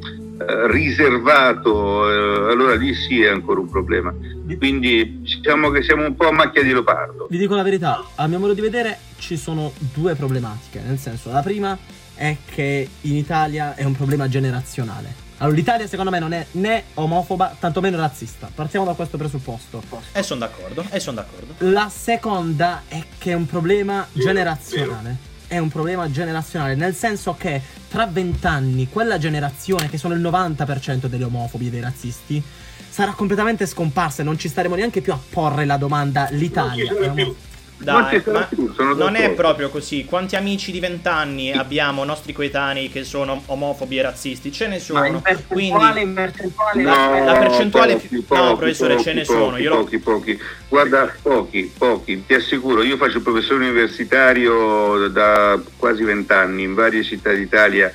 riservato, 0.67 2.10
eh, 2.10 2.52
allora 2.52 2.76
lì 2.76 2.93
sì 2.93 3.21
è 3.21 3.30
ancora 3.30 3.60
un 3.60 3.69
problema. 3.69 4.13
Quindi 4.58 5.19
diciamo 5.21 5.69
che 5.69 5.84
siamo 5.84 6.06
un 6.06 6.15
po' 6.15 6.28
a 6.28 6.32
macchia 6.32 6.63
di 6.63 6.71
leopardo. 6.71 7.28
Vi 7.30 7.38
dico 7.38 7.56
la 7.56 7.63
verità, 7.63 8.04
a 8.15 8.28
mio 8.28 8.39
modo 8.39 8.54
di 8.54 8.62
vedere 8.62 9.00
ci 9.17 9.38
sono 9.38 9.71
due 9.93 10.15
problematiche. 10.15 10.82
Nel 10.86 10.97
senso, 10.97 11.32
la 11.32 11.41
prima 11.41 11.78
è 12.13 12.36
che 12.45 12.89
in 13.02 13.15
Italia 13.15 13.76
è 13.76 13.84
un 13.84 13.93
problema 13.93 14.28
generazionale. 14.28 15.26
Allora, 15.39 15.56
l'Italia 15.56 15.86
secondo 15.86 16.10
me 16.10 16.17
non 16.17 16.34
è 16.34 16.45
né 16.52 16.86
omofoba, 16.95 17.56
tantomeno 17.60 17.97
razzista. 17.97 18.50
Partiamo 18.54 18.86
da 18.86 18.93
questo 18.93 19.17
presupposto. 19.17 19.84
E 20.12 20.23
sono 20.23 20.39
d'accordo, 20.39 20.84
e 20.89 21.00
sono 21.00 21.17
d'accordo. 21.17 21.54
La 21.60 21.89
seconda 21.89 22.84
è 22.88 23.04
che 23.19 23.32
è 23.32 23.36
un 23.36 23.45
problema 23.45 24.08
generazionale. 24.13 25.36
È 25.47 25.57
un 25.57 25.69
problema 25.69 26.12
generazionale, 26.12 26.75
nel 26.75 26.93
senso 26.93 27.36
che 27.38 27.62
tra 27.89 28.05
vent'anni 28.05 28.89
quella 28.89 29.17
generazione, 29.17 29.89
che 29.89 29.97
sono 29.97 30.13
il 30.13 30.21
90% 30.21 31.05
degli 31.05 31.23
omofobi 31.23 31.67
e 31.67 31.69
dei 31.69 31.79
razzisti, 31.79 32.43
sarà 32.89 33.13
completamente 33.13 33.65
scomparsa 33.65 34.21
e 34.21 34.25
non 34.25 34.38
ci 34.38 34.49
staremo 34.49 34.75
neanche 34.75 35.01
più 35.01 35.13
a 35.13 35.19
porre 35.29 35.65
la 35.65 35.77
domanda 35.77 36.27
l'Italia. 36.31 36.83
Non 36.83 36.93
ci 36.93 37.01
sarà 37.01 37.13
più. 37.13 37.36
Dai, 37.80 38.22
più, 38.22 38.74
sono 38.74 38.96
non 38.96 39.16
è 39.16 39.32
proprio 39.34 39.70
così. 39.70 40.04
Quanti 40.04 40.36
amici 40.36 40.72
di 40.72 40.80
vent'anni 40.80 41.52
abbiamo, 41.52 42.04
nostri 42.04 42.34
coetanei, 42.34 42.90
che 42.90 43.04
sono 43.04 43.44
omofobi 43.46 44.00
e 44.00 44.02
razzisti? 44.02 44.52
Ce 44.52 44.63
ne 44.66 44.70
Ma 44.70 44.76
in 44.76 44.82
sono. 44.82 45.22
percentuale, 45.22 45.92
Quindi 45.92 46.02
in 46.02 46.13
percentuale 46.13 46.84
La- 46.84 47.24
la 47.24 47.38
percentuale 47.38 47.94
pochi, 47.94 48.08
più- 48.08 48.26
pochi, 48.26 48.42
no, 48.42 48.56
professore, 48.58 48.94
pochi, 48.96 49.04
ce 49.06 49.13
ne 49.13 49.22
pochi, 49.26 49.40
sono, 49.40 49.58
io 49.58 49.70
lo- 49.70 49.76
Pochi, 49.84 50.00
pochi. 50.00 50.40
Guarda, 50.68 51.16
pochi, 51.22 51.72
pochi. 51.78 52.24
Ti 52.26 52.34
assicuro, 52.34 52.82
io 52.82 52.98
faccio 52.98 53.18
il 53.18 53.24
professore 53.24 53.66
universitario 53.66 55.08
da 55.10 55.62
quasi 55.78 56.04
vent'anni 56.04 56.63
in 56.63 56.74
varie 56.74 57.04
città 57.04 57.32
d'Italia. 57.32 57.92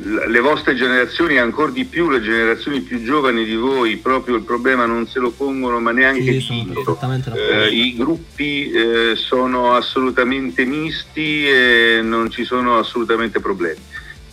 Le 0.00 0.40
vostre 0.40 0.74
generazioni, 0.74 1.38
ancora 1.38 1.72
di 1.72 1.84
più 1.84 2.08
le 2.08 2.20
generazioni 2.20 2.80
più 2.80 3.02
giovani 3.02 3.44
di 3.44 3.56
voi, 3.56 3.96
proprio 3.96 4.36
il 4.36 4.42
problema 4.42 4.86
non 4.86 5.06
se 5.06 5.18
lo 5.18 5.30
pongono, 5.30 5.80
ma 5.80 5.90
neanche 5.90 6.20
Sì. 6.40 6.72
Eh, 7.36 7.68
I 7.68 7.96
gruppi 7.96 8.70
eh, 8.70 9.12
sono 9.16 9.74
assolutamente 9.74 10.64
misti 10.64 11.48
e 11.48 12.00
non 12.02 12.30
ci 12.30 12.44
sono 12.44 12.78
assolutamente 12.78 13.40
problemi. 13.40 13.80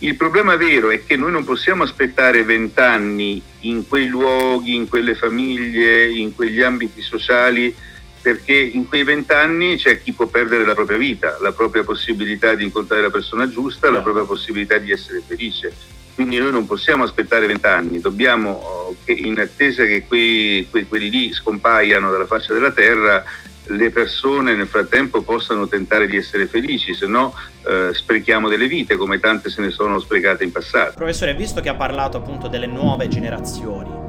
Il 0.00 0.14
problema 0.16 0.56
vero 0.56 0.90
è 0.90 1.04
che 1.04 1.16
noi 1.16 1.32
non 1.32 1.44
possiamo 1.44 1.82
aspettare 1.82 2.44
vent'anni 2.44 3.40
in 3.60 3.88
quei 3.88 4.08
luoghi, 4.08 4.74
in 4.74 4.88
quelle 4.88 5.14
famiglie, 5.14 6.10
in 6.10 6.34
quegli 6.34 6.60
ambiti 6.60 7.00
sociali, 7.00 7.74
perché 8.26 8.56
in 8.56 8.88
quei 8.88 9.04
vent'anni 9.04 9.76
c'è 9.76 10.02
chi 10.02 10.10
può 10.10 10.26
perdere 10.26 10.64
la 10.64 10.74
propria 10.74 10.98
vita, 10.98 11.36
la 11.40 11.52
propria 11.52 11.84
possibilità 11.84 12.56
di 12.56 12.64
incontrare 12.64 13.02
la 13.02 13.10
persona 13.10 13.48
giusta, 13.48 13.88
la 13.88 14.00
propria 14.00 14.24
possibilità 14.24 14.78
di 14.78 14.90
essere 14.90 15.22
felice. 15.24 15.72
Quindi 16.12 16.36
noi 16.38 16.50
non 16.50 16.66
possiamo 16.66 17.04
aspettare 17.04 17.46
vent'anni, 17.46 18.00
dobbiamo, 18.00 18.50
oh, 18.50 18.96
che 19.04 19.12
in 19.12 19.38
attesa 19.38 19.84
che 19.84 20.06
quei, 20.08 20.66
quei- 20.68 20.88
quelli 20.88 21.08
lì 21.08 21.32
scompaiano 21.32 22.10
dalla 22.10 22.26
faccia 22.26 22.52
della 22.52 22.72
terra, 22.72 23.22
le 23.66 23.90
persone 23.90 24.56
nel 24.56 24.66
frattempo 24.66 25.22
possano 25.22 25.68
tentare 25.68 26.08
di 26.08 26.16
essere 26.16 26.46
felici, 26.46 26.94
se 26.94 27.06
no 27.06 27.32
eh, 27.64 27.90
sprechiamo 27.92 28.48
delle 28.48 28.66
vite 28.66 28.96
come 28.96 29.20
tante 29.20 29.50
se 29.50 29.60
ne 29.60 29.70
sono 29.70 30.00
sprecate 30.00 30.42
in 30.42 30.50
passato. 30.50 30.94
Professore, 30.96 31.32
visto 31.36 31.60
che 31.60 31.68
ha 31.68 31.76
parlato 31.76 32.16
appunto 32.16 32.48
delle 32.48 32.66
nuove 32.66 33.06
generazioni, 33.06 34.05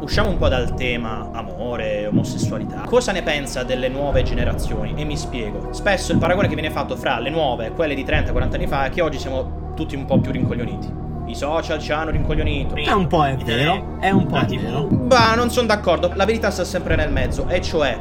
usciamo 0.00 0.30
un 0.30 0.36
po' 0.36 0.48
dal 0.48 0.74
tema 0.74 1.28
amore, 1.32 2.06
omosessualità. 2.06 2.82
Cosa 2.86 3.12
ne 3.12 3.22
pensa 3.22 3.62
delle 3.62 3.88
nuove 3.88 4.22
generazioni? 4.22 4.94
E 4.96 5.04
mi 5.04 5.16
spiego. 5.16 5.72
Spesso 5.72 6.12
il 6.12 6.18
paragone 6.18 6.48
che 6.48 6.54
viene 6.54 6.70
fatto 6.70 6.96
fra 6.96 7.18
le 7.18 7.30
nuove 7.30 7.66
e 7.66 7.70
quelle 7.72 7.94
di 7.94 8.04
30-40 8.04 8.54
anni 8.54 8.66
fa 8.66 8.86
è 8.86 8.90
che 8.90 9.00
oggi 9.00 9.18
siamo 9.18 9.72
tutti 9.74 9.94
un 9.94 10.04
po' 10.04 10.18
più 10.18 10.32
rincoglioniti. 10.32 11.04
I 11.26 11.34
social 11.34 11.80
ci 11.80 11.92
hanno 11.92 12.10
rincoglionito. 12.10 12.76
È 12.76 12.92
un 12.92 13.08
po' 13.08 13.24
è 13.24 13.36
vero, 13.36 13.98
è 14.00 14.10
un 14.10 14.26
po' 14.26 14.38
è 14.38 14.46
vero. 14.46 14.84
Bah, 14.84 15.34
non 15.34 15.50
sono 15.50 15.66
d'accordo. 15.66 16.12
La 16.14 16.24
verità 16.24 16.50
sta 16.50 16.64
sempre 16.64 16.94
nel 16.94 17.10
mezzo, 17.10 17.48
e 17.48 17.60
cioè, 17.60 17.98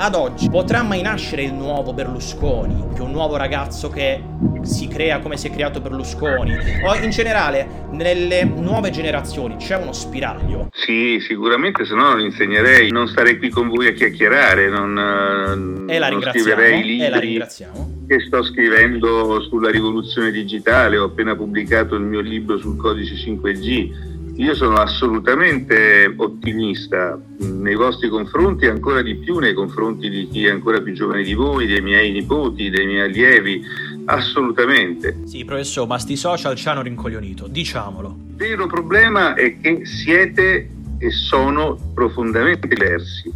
ad 0.00 0.14
oggi 0.14 0.48
potrà 0.48 0.82
mai 0.82 1.02
nascere 1.02 1.42
il 1.42 1.52
nuovo 1.52 1.92
Berlusconi, 1.92 2.94
che 2.94 3.02
un 3.02 3.10
nuovo 3.10 3.36
ragazzo 3.36 3.88
che 3.90 4.22
si 4.62 4.86
crea 4.86 5.18
come 5.18 5.36
si 5.36 5.48
è 5.48 5.50
creato 5.50 5.80
Berlusconi? 5.80 6.56
O 6.84 6.94
in 6.94 7.10
generale, 7.10 7.86
nelle 7.90 8.44
nuove 8.44 8.90
generazioni 8.90 9.56
c'è 9.56 9.76
uno 9.76 9.92
spiraglio? 9.92 10.68
Sì, 10.72 11.18
sicuramente, 11.20 11.84
se 11.84 11.94
no 11.94 12.10
non 12.10 12.20
insegnerei, 12.20 12.90
non 12.90 13.08
starei 13.08 13.38
qui 13.38 13.48
con 13.48 13.68
voi 13.68 13.88
a 13.88 13.92
chiacchierare, 13.92 14.68
non, 14.68 15.86
E 15.88 15.98
la 15.98 16.10
non 16.10 16.22
scriverei 16.22 17.00
E 17.00 17.08
la 17.08 17.16
libri 17.16 17.28
ringraziamo. 17.30 18.04
che 18.06 18.20
sto 18.20 18.44
scrivendo 18.44 19.40
sulla 19.48 19.70
rivoluzione 19.70 20.30
digitale, 20.30 20.96
ho 20.96 21.06
appena 21.06 21.34
pubblicato 21.34 21.96
il 21.96 22.02
mio 22.02 22.20
libro 22.20 22.56
sul 22.58 22.76
codice 22.76 23.14
5G. 23.16 24.07
Io 24.38 24.54
sono 24.54 24.76
assolutamente 24.76 26.12
ottimista 26.16 27.20
nei 27.38 27.74
vostri 27.74 28.08
confronti, 28.08 28.66
ancora 28.66 29.02
di 29.02 29.16
più 29.16 29.38
nei 29.38 29.52
confronti 29.52 30.08
di 30.08 30.28
chi 30.28 30.46
è 30.46 30.50
ancora 30.50 30.80
più 30.80 30.92
giovane 30.94 31.24
di 31.24 31.34
voi, 31.34 31.66
dei 31.66 31.80
miei 31.80 32.12
nipoti, 32.12 32.70
dei 32.70 32.86
miei 32.86 33.00
allievi, 33.00 33.60
assolutamente. 34.04 35.22
Sì, 35.24 35.44
professore, 35.44 35.88
ma 35.88 35.98
sti 35.98 36.16
social 36.16 36.54
ci 36.54 36.68
hanno 36.68 36.82
rincoglionito, 36.82 37.48
diciamolo. 37.48 38.16
Il 38.28 38.36
vero 38.36 38.66
problema 38.68 39.34
è 39.34 39.58
che 39.60 39.84
siete 39.84 40.70
e 40.98 41.10
sono 41.10 41.76
profondamente 41.92 42.68
diversi. 42.68 43.32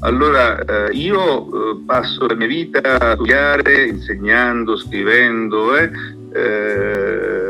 Allora, 0.00 0.58
eh, 0.88 0.92
io 0.92 1.72
eh, 1.72 1.78
passo 1.84 2.26
la 2.26 2.34
mia 2.34 2.46
vita 2.46 2.80
a 2.98 3.14
studiare, 3.14 3.86
insegnando, 3.88 4.76
scrivendo, 4.78 5.76
eh, 5.76 5.90
eh, 6.32 7.45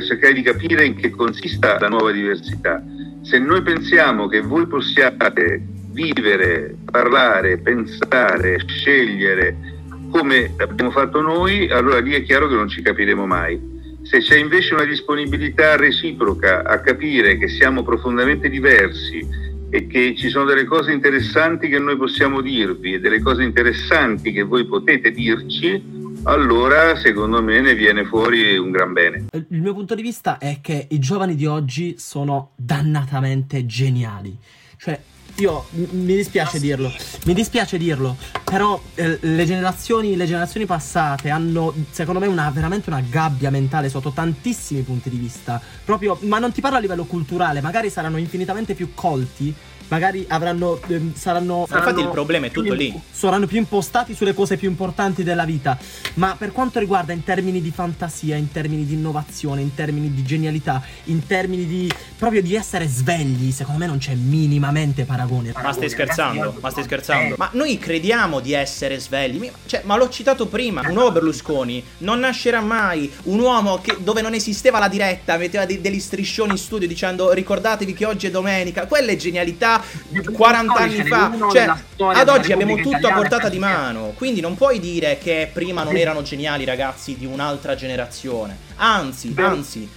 per 0.00 0.04
cercare 0.04 0.32
di 0.32 0.42
capire 0.42 0.86
in 0.86 0.94
che 0.94 1.10
consista 1.10 1.78
la 1.78 1.88
nuova 1.88 2.10
diversità. 2.10 2.82
Se 3.22 3.38
noi 3.38 3.62
pensiamo 3.62 4.26
che 4.26 4.40
voi 4.40 4.66
possiate 4.66 5.62
vivere, 5.92 6.74
parlare, 6.90 7.58
pensare, 7.58 8.58
scegliere 8.66 9.78
come 10.10 10.54
abbiamo 10.56 10.90
fatto 10.90 11.20
noi, 11.20 11.70
allora 11.70 12.00
lì 12.00 12.14
è 12.14 12.22
chiaro 12.22 12.48
che 12.48 12.54
non 12.54 12.68
ci 12.68 12.82
capiremo 12.82 13.26
mai. 13.26 13.68
Se 14.02 14.18
c'è 14.20 14.38
invece 14.38 14.74
una 14.74 14.84
disponibilità 14.84 15.76
reciproca 15.76 16.64
a 16.64 16.80
capire 16.80 17.36
che 17.36 17.48
siamo 17.48 17.82
profondamente 17.82 18.48
diversi 18.48 19.24
e 19.68 19.86
che 19.86 20.14
ci 20.16 20.30
sono 20.30 20.46
delle 20.46 20.64
cose 20.64 20.90
interessanti 20.90 21.68
che 21.68 21.78
noi 21.78 21.96
possiamo 21.96 22.40
dirvi 22.40 22.94
e 22.94 23.00
delle 23.00 23.20
cose 23.20 23.42
interessanti 23.42 24.32
che 24.32 24.42
voi 24.42 24.64
potete 24.64 25.12
dirci, 25.12 25.99
allora 26.24 26.96
secondo 26.96 27.42
me 27.42 27.60
ne 27.60 27.74
viene 27.74 28.04
fuori 28.04 28.56
un 28.56 28.70
gran 28.70 28.92
bene. 28.92 29.26
Il 29.32 29.60
mio 29.60 29.74
punto 29.74 29.94
di 29.94 30.02
vista 30.02 30.38
è 30.38 30.58
che 30.60 30.86
i 30.90 30.98
giovani 30.98 31.34
di 31.34 31.46
oggi 31.46 31.96
sono 31.98 32.50
dannatamente 32.56 33.64
geniali. 33.66 34.36
Cioè, 34.76 34.98
io 35.36 35.66
mi 35.72 36.14
dispiace 36.16 36.60
dirlo, 36.60 36.92
mi 37.24 37.32
dispiace 37.32 37.78
dirlo, 37.78 38.16
però 38.44 38.80
eh, 38.94 39.18
le, 39.20 39.46
generazioni, 39.46 40.16
le 40.16 40.26
generazioni 40.26 40.66
passate 40.66 41.30
hanno, 41.30 41.72
secondo 41.90 42.20
me, 42.20 42.26
una, 42.26 42.50
veramente 42.50 42.90
una 42.90 43.00
gabbia 43.00 43.50
mentale 43.50 43.88
sotto 43.88 44.10
tantissimi 44.10 44.82
punti 44.82 45.08
di 45.08 45.16
vista. 45.16 45.60
Proprio, 45.84 46.18
ma 46.22 46.38
non 46.38 46.52
ti 46.52 46.60
parlo 46.60 46.76
a 46.76 46.80
livello 46.80 47.04
culturale, 47.04 47.60
magari 47.60 47.88
saranno 47.88 48.18
infinitamente 48.18 48.74
più 48.74 48.92
colti 48.94 49.54
magari 49.90 50.24
avranno 50.28 50.80
ehm, 50.86 51.14
saranno, 51.14 51.66
saranno 51.68 51.88
infatti 51.88 52.04
il 52.04 52.10
problema 52.10 52.46
è 52.46 52.50
tutto 52.50 52.72
lì. 52.72 52.98
saranno 53.10 53.46
più 53.46 53.58
impostati 53.58 54.14
sulle 54.14 54.34
cose 54.34 54.56
più 54.56 54.68
importanti 54.68 55.22
della 55.22 55.44
vita. 55.44 55.78
Ma 56.14 56.34
per 56.38 56.52
quanto 56.52 56.78
riguarda 56.78 57.12
in 57.12 57.22
termini 57.22 57.60
di 57.60 57.70
fantasia 57.70 58.36
in 58.36 58.50
termini 58.50 58.86
di 58.86 58.94
innovazione 58.94 59.60
in 59.60 59.74
termini 59.74 60.12
di 60.12 60.24
genialità 60.24 60.82
in 61.04 61.26
termini 61.26 61.66
di 61.66 61.92
proprio 62.16 62.42
di 62.42 62.54
essere 62.54 62.86
svegli 62.86 63.50
secondo 63.50 63.80
me 63.80 63.86
non 63.86 63.98
c'è 63.98 64.14
minimamente 64.14 65.04
paragone. 65.04 65.52
Ma 65.60 65.72
stai 65.72 65.90
scherzando? 65.90 66.56
ma 66.60 66.70
stai 66.70 66.84
scherzando? 66.84 67.34
Ma 67.36 67.50
noi 67.52 67.78
crediamo 67.78 68.40
di 68.40 68.52
essere 68.52 68.98
svegli? 68.98 69.50
Cioè, 69.66 69.82
ma 69.84 69.96
l'ho 69.96 70.08
citato 70.08 70.46
prima 70.46 70.82
un 70.86 70.94
nuovo 70.94 71.12
Berlusconi 71.12 71.82
non 71.98 72.20
nascerà 72.20 72.60
mai 72.60 73.10
un 73.24 73.40
uomo 73.40 73.80
che, 73.80 73.96
dove 73.98 74.22
non 74.22 74.34
esisteva 74.34 74.78
la 74.78 74.88
diretta 74.88 75.36
metteva 75.36 75.64
de- 75.64 75.80
degli 75.80 76.00
striscioni 76.00 76.52
in 76.52 76.58
studio 76.58 76.86
dicendo 76.86 77.32
ricordatevi 77.32 77.92
che 77.92 78.06
oggi 78.06 78.28
è 78.28 78.30
domenica. 78.30 78.86
Quella 78.86 79.10
è 79.10 79.16
genialità 79.16 79.79
40 80.32 80.74
anni 80.74 81.04
fa. 81.04 81.32
Cioè, 81.50 81.72
ad 81.98 82.28
oggi 82.28 82.52
abbiamo 82.52 82.76
tutto 82.76 83.06
a 83.06 83.12
portata 83.12 83.48
di 83.48 83.58
mano. 83.58 84.12
Quindi 84.16 84.40
non 84.40 84.56
puoi 84.56 84.80
dire 84.80 85.18
che 85.18 85.50
prima 85.52 85.82
non 85.82 85.96
erano 85.96 86.22
geniali 86.22 86.62
i 86.62 86.66
ragazzi 86.66 87.16
di 87.16 87.26
un'altra 87.26 87.74
generazione. 87.74 88.56
Anzi, 88.76 89.32
anzi. 89.36 89.88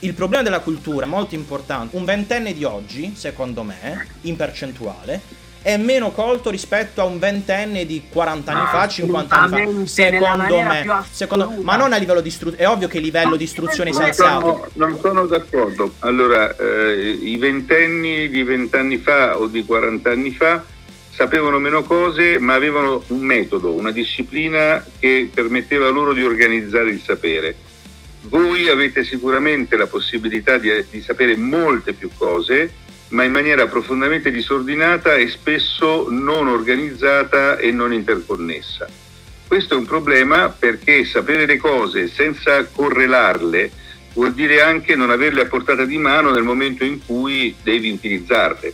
Il 0.00 0.12
problema 0.12 0.42
della 0.42 0.60
cultura 0.60 1.06
è 1.06 1.08
molto 1.08 1.34
importante. 1.34 1.96
Un 1.96 2.04
ventenne 2.04 2.52
di 2.52 2.64
oggi, 2.64 3.14
secondo 3.16 3.62
me, 3.62 4.06
in 4.22 4.36
percentuale, 4.36 5.20
è 5.66 5.76
meno 5.78 6.12
colto 6.12 6.48
rispetto 6.48 7.00
a 7.00 7.04
un 7.06 7.18
ventenne 7.18 7.86
di 7.86 8.04
40 8.08 8.52
anni 8.52 8.66
fa, 8.68 8.86
50 8.86 9.36
anni 9.36 9.78
fa. 9.78 9.86
Secondo 9.86 10.62
me, 10.62 11.04
secondo, 11.10 11.54
ma 11.62 11.74
non 11.74 11.92
a 11.92 11.96
livello 11.96 12.20
di 12.20 12.28
istruzione. 12.28 12.62
È 12.62 12.68
ovvio 12.68 12.86
che 12.86 12.98
il 12.98 13.02
livello 13.02 13.34
di 13.34 13.42
istruzione 13.42 13.90
è 13.90 14.00
alzato. 14.00 14.68
Non 14.74 14.96
sono 15.00 15.26
d'accordo. 15.26 15.94
Allora, 15.98 16.54
eh, 16.56 17.18
i 17.20 17.36
ventenni 17.36 18.28
di 18.28 18.44
20 18.44 18.76
anni 18.76 18.98
fa 18.98 19.40
o 19.40 19.48
di 19.48 19.64
40 19.64 20.08
anni 20.08 20.30
fa 20.30 20.62
sapevano 21.10 21.58
meno 21.58 21.82
cose, 21.82 22.38
ma 22.38 22.54
avevano 22.54 23.02
un 23.08 23.22
metodo, 23.22 23.72
una 23.72 23.90
disciplina 23.90 24.84
che 25.00 25.28
permetteva 25.34 25.88
loro 25.88 26.12
di 26.12 26.22
organizzare 26.22 26.90
il 26.90 27.00
sapere. 27.00 27.56
Voi 28.28 28.68
avete 28.68 29.02
sicuramente 29.02 29.76
la 29.76 29.88
possibilità 29.88 30.58
di, 30.58 30.70
di 30.88 31.02
sapere 31.02 31.36
molte 31.36 31.92
più 31.92 32.08
cose 32.16 32.84
ma 33.08 33.22
in 33.22 33.32
maniera 33.32 33.66
profondamente 33.66 34.30
disordinata 34.30 35.14
e 35.14 35.28
spesso 35.28 36.06
non 36.10 36.48
organizzata 36.48 37.56
e 37.58 37.70
non 37.70 37.92
interconnessa. 37.92 38.86
Questo 39.46 39.74
è 39.74 39.76
un 39.76 39.86
problema 39.86 40.48
perché 40.48 41.04
sapere 41.04 41.46
le 41.46 41.56
cose 41.56 42.08
senza 42.08 42.64
correlarle 42.64 43.70
vuol 44.14 44.32
dire 44.32 44.60
anche 44.60 44.96
non 44.96 45.10
averle 45.10 45.42
a 45.42 45.46
portata 45.46 45.84
di 45.84 45.98
mano 45.98 46.32
nel 46.32 46.42
momento 46.42 46.84
in 46.84 47.04
cui 47.04 47.54
devi 47.62 47.90
utilizzarle. 47.90 48.72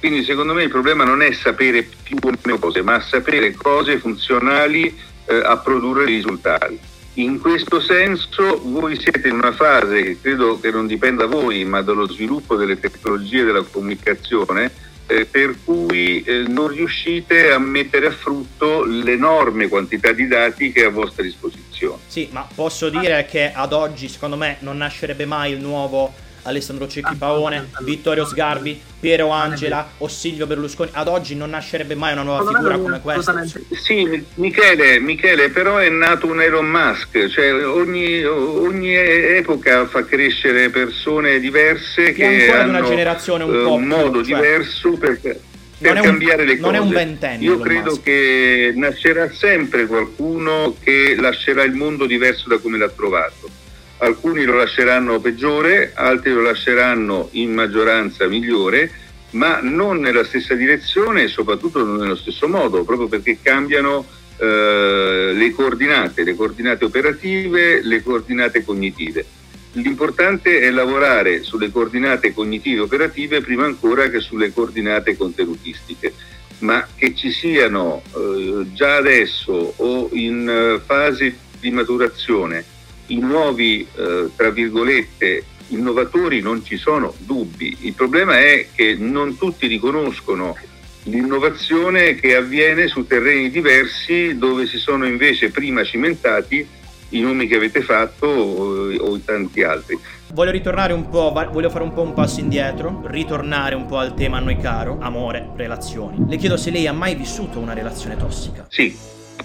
Quindi 0.00 0.24
secondo 0.24 0.54
me 0.54 0.64
il 0.64 0.70
problema 0.70 1.04
non 1.04 1.22
è 1.22 1.30
sapere 1.32 1.88
più 2.02 2.16
o 2.20 2.30
meno 2.42 2.58
cose, 2.58 2.82
ma 2.82 3.00
sapere 3.00 3.52
cose 3.52 3.98
funzionali 3.98 4.96
eh, 5.26 5.34
a 5.44 5.56
produrre 5.58 6.04
risultati. 6.04 6.78
In 7.18 7.40
questo 7.40 7.80
senso 7.80 8.60
voi 8.64 8.96
siete 8.96 9.26
in 9.26 9.34
una 9.34 9.50
fase 9.50 10.02
che 10.04 10.18
credo 10.20 10.60
che 10.60 10.70
non 10.70 10.86
dipenda 10.86 11.26
da 11.26 11.34
voi, 11.34 11.64
ma 11.64 11.82
dallo 11.82 12.08
sviluppo 12.08 12.54
delle 12.54 12.78
tecnologie 12.78 13.42
della 13.42 13.62
comunicazione, 13.62 14.70
eh, 15.08 15.24
per 15.24 15.56
cui 15.64 16.22
eh, 16.22 16.44
non 16.46 16.68
riuscite 16.68 17.50
a 17.50 17.58
mettere 17.58 18.06
a 18.06 18.10
frutto 18.12 18.84
l'enorme 18.84 19.66
quantità 19.66 20.12
di 20.12 20.28
dati 20.28 20.70
che 20.70 20.82
è 20.82 20.86
a 20.86 20.90
vostra 20.90 21.24
disposizione. 21.24 21.98
Sì, 22.06 22.28
ma 22.30 22.46
posso 22.54 22.88
dire 22.88 23.26
che 23.28 23.50
ad 23.52 23.72
oggi, 23.72 24.08
secondo 24.08 24.36
me, 24.36 24.58
non 24.60 24.76
nascerebbe 24.76 25.26
mai 25.26 25.50
il 25.50 25.60
nuovo 25.60 26.14
Alessandro 26.42 26.88
Cecchi 26.88 27.14
Paone, 27.16 27.68
Vittorio 27.80 28.24
Sgarbi, 28.24 28.80
Piero 29.00 29.30
Angela 29.30 29.92
o 29.98 30.08
Silvio 30.08 30.46
Berlusconi. 30.46 30.90
Ad 30.92 31.08
oggi 31.08 31.34
non 31.34 31.50
nascerebbe 31.50 31.94
mai 31.94 32.12
una 32.12 32.22
nuova 32.22 32.50
figura 32.50 32.78
come 32.78 33.00
questa. 33.00 33.44
Sì, 33.70 34.24
Michele, 34.34 34.98
Michele, 35.00 35.50
però 35.50 35.78
è 35.78 35.88
nato 35.88 36.26
un 36.26 36.40
Elon 36.40 36.66
Musk, 36.66 37.28
cioè 37.28 37.64
ogni, 37.64 38.24
ogni 38.24 38.94
epoca 38.94 39.86
fa 39.86 40.04
crescere 40.04 40.70
persone 40.70 41.38
diverse 41.38 42.12
che, 42.12 42.36
che 42.36 42.52
hanno 42.52 42.78
una 42.78 42.82
generazione 42.82 43.44
un, 43.44 43.62
po 43.62 43.74
un 43.74 43.84
modo 43.84 44.24
cioè... 44.24 44.34
diverso 44.34 44.92
per, 44.92 45.20
per 45.20 46.00
cambiare 46.00 46.42
un, 46.42 46.48
le 46.48 46.58
cose. 46.58 46.72
Non 46.72 46.74
è 46.74 46.78
un 46.78 46.88
ventennio. 46.88 47.52
Io 47.52 47.58
credo 47.60 47.90
Musk. 47.90 48.02
che 48.02 48.72
nascerà 48.74 49.30
sempre 49.30 49.86
qualcuno 49.86 50.74
che 50.82 51.14
lascerà 51.18 51.62
il 51.62 51.72
mondo 51.72 52.06
diverso 52.06 52.48
da 52.48 52.58
come 52.58 52.78
l'ha 52.78 52.88
trovato 52.88 53.57
alcuni 53.98 54.44
lo 54.44 54.56
lasceranno 54.56 55.20
peggiore, 55.20 55.92
altri 55.94 56.32
lo 56.32 56.42
lasceranno 56.42 57.28
in 57.32 57.52
maggioranza 57.52 58.26
migliore, 58.26 58.90
ma 59.30 59.60
non 59.60 59.98
nella 59.98 60.24
stessa 60.24 60.54
direzione 60.54 61.24
e 61.24 61.28
soprattutto 61.28 61.84
non 61.84 61.96
nello 61.96 62.16
stesso 62.16 62.48
modo, 62.48 62.84
proprio 62.84 63.08
perché 63.08 63.38
cambiano 63.42 64.06
eh, 64.38 65.32
le 65.34 65.50
coordinate, 65.52 66.22
le 66.22 66.34
coordinate 66.34 66.84
operative, 66.84 67.82
le 67.82 68.02
coordinate 68.02 68.64
cognitive. 68.64 69.24
L'importante 69.72 70.60
è 70.60 70.70
lavorare 70.70 71.42
sulle 71.42 71.70
coordinate 71.70 72.32
cognitive 72.32 72.80
operative 72.80 73.42
prima 73.42 73.64
ancora 73.64 74.08
che 74.08 74.20
sulle 74.20 74.52
coordinate 74.52 75.16
contenutistiche, 75.16 76.14
ma 76.60 76.86
che 76.96 77.14
ci 77.14 77.30
siano 77.30 78.02
eh, 78.16 78.66
già 78.72 78.96
adesso 78.96 79.74
o 79.76 80.08
in 80.12 80.48
eh, 80.48 80.80
fase 80.84 81.36
di 81.60 81.70
maturazione 81.70 82.76
i 83.08 83.18
nuovi, 83.18 83.86
eh, 83.94 84.30
tra 84.34 84.50
virgolette, 84.50 85.44
innovatori 85.68 86.40
non 86.40 86.64
ci 86.64 86.76
sono 86.76 87.14
dubbi. 87.18 87.76
Il 87.82 87.94
problema 87.94 88.38
è 88.38 88.68
che 88.74 88.96
non 88.98 89.36
tutti 89.36 89.66
riconoscono 89.66 90.56
l'innovazione 91.04 92.14
che 92.14 92.34
avviene 92.34 92.86
su 92.88 93.06
terreni 93.06 93.50
diversi 93.50 94.36
dove 94.36 94.66
si 94.66 94.78
sono 94.78 95.06
invece 95.06 95.50
prima 95.50 95.84
cimentati 95.84 96.66
i 97.10 97.20
nomi 97.20 97.46
che 97.46 97.56
avete 97.56 97.80
fatto 97.80 98.26
o, 98.26 98.94
o 98.94 99.18
tanti 99.24 99.62
altri. 99.62 99.98
Voglio 100.34 100.50
ritornare 100.50 100.92
un 100.92 101.08
po', 101.08 101.32
voglio 101.50 101.70
fare 101.70 101.84
un 101.84 101.94
po' 101.94 102.02
un 102.02 102.12
passo 102.12 102.40
indietro, 102.40 103.02
ritornare 103.06 103.74
un 103.74 103.86
po' 103.86 103.96
al 103.96 104.12
tema 104.14 104.36
a 104.36 104.40
noi 104.40 104.58
caro, 104.58 104.98
amore, 105.00 105.48
relazioni. 105.56 106.26
Le 106.28 106.36
chiedo 106.36 106.58
se 106.58 106.70
lei 106.70 106.86
ha 106.86 106.92
mai 106.92 107.14
vissuto 107.14 107.58
una 107.58 107.72
relazione 107.72 108.16
tossica. 108.16 108.66
Sì, 108.68 108.94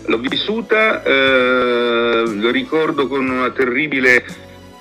L'ho 0.05 0.17
vissuta, 0.17 1.01
eh, 1.03 2.23
lo 2.25 2.51
ricordo 2.51 3.07
con 3.07 3.29
una 3.29 3.51
terribile 3.51 4.25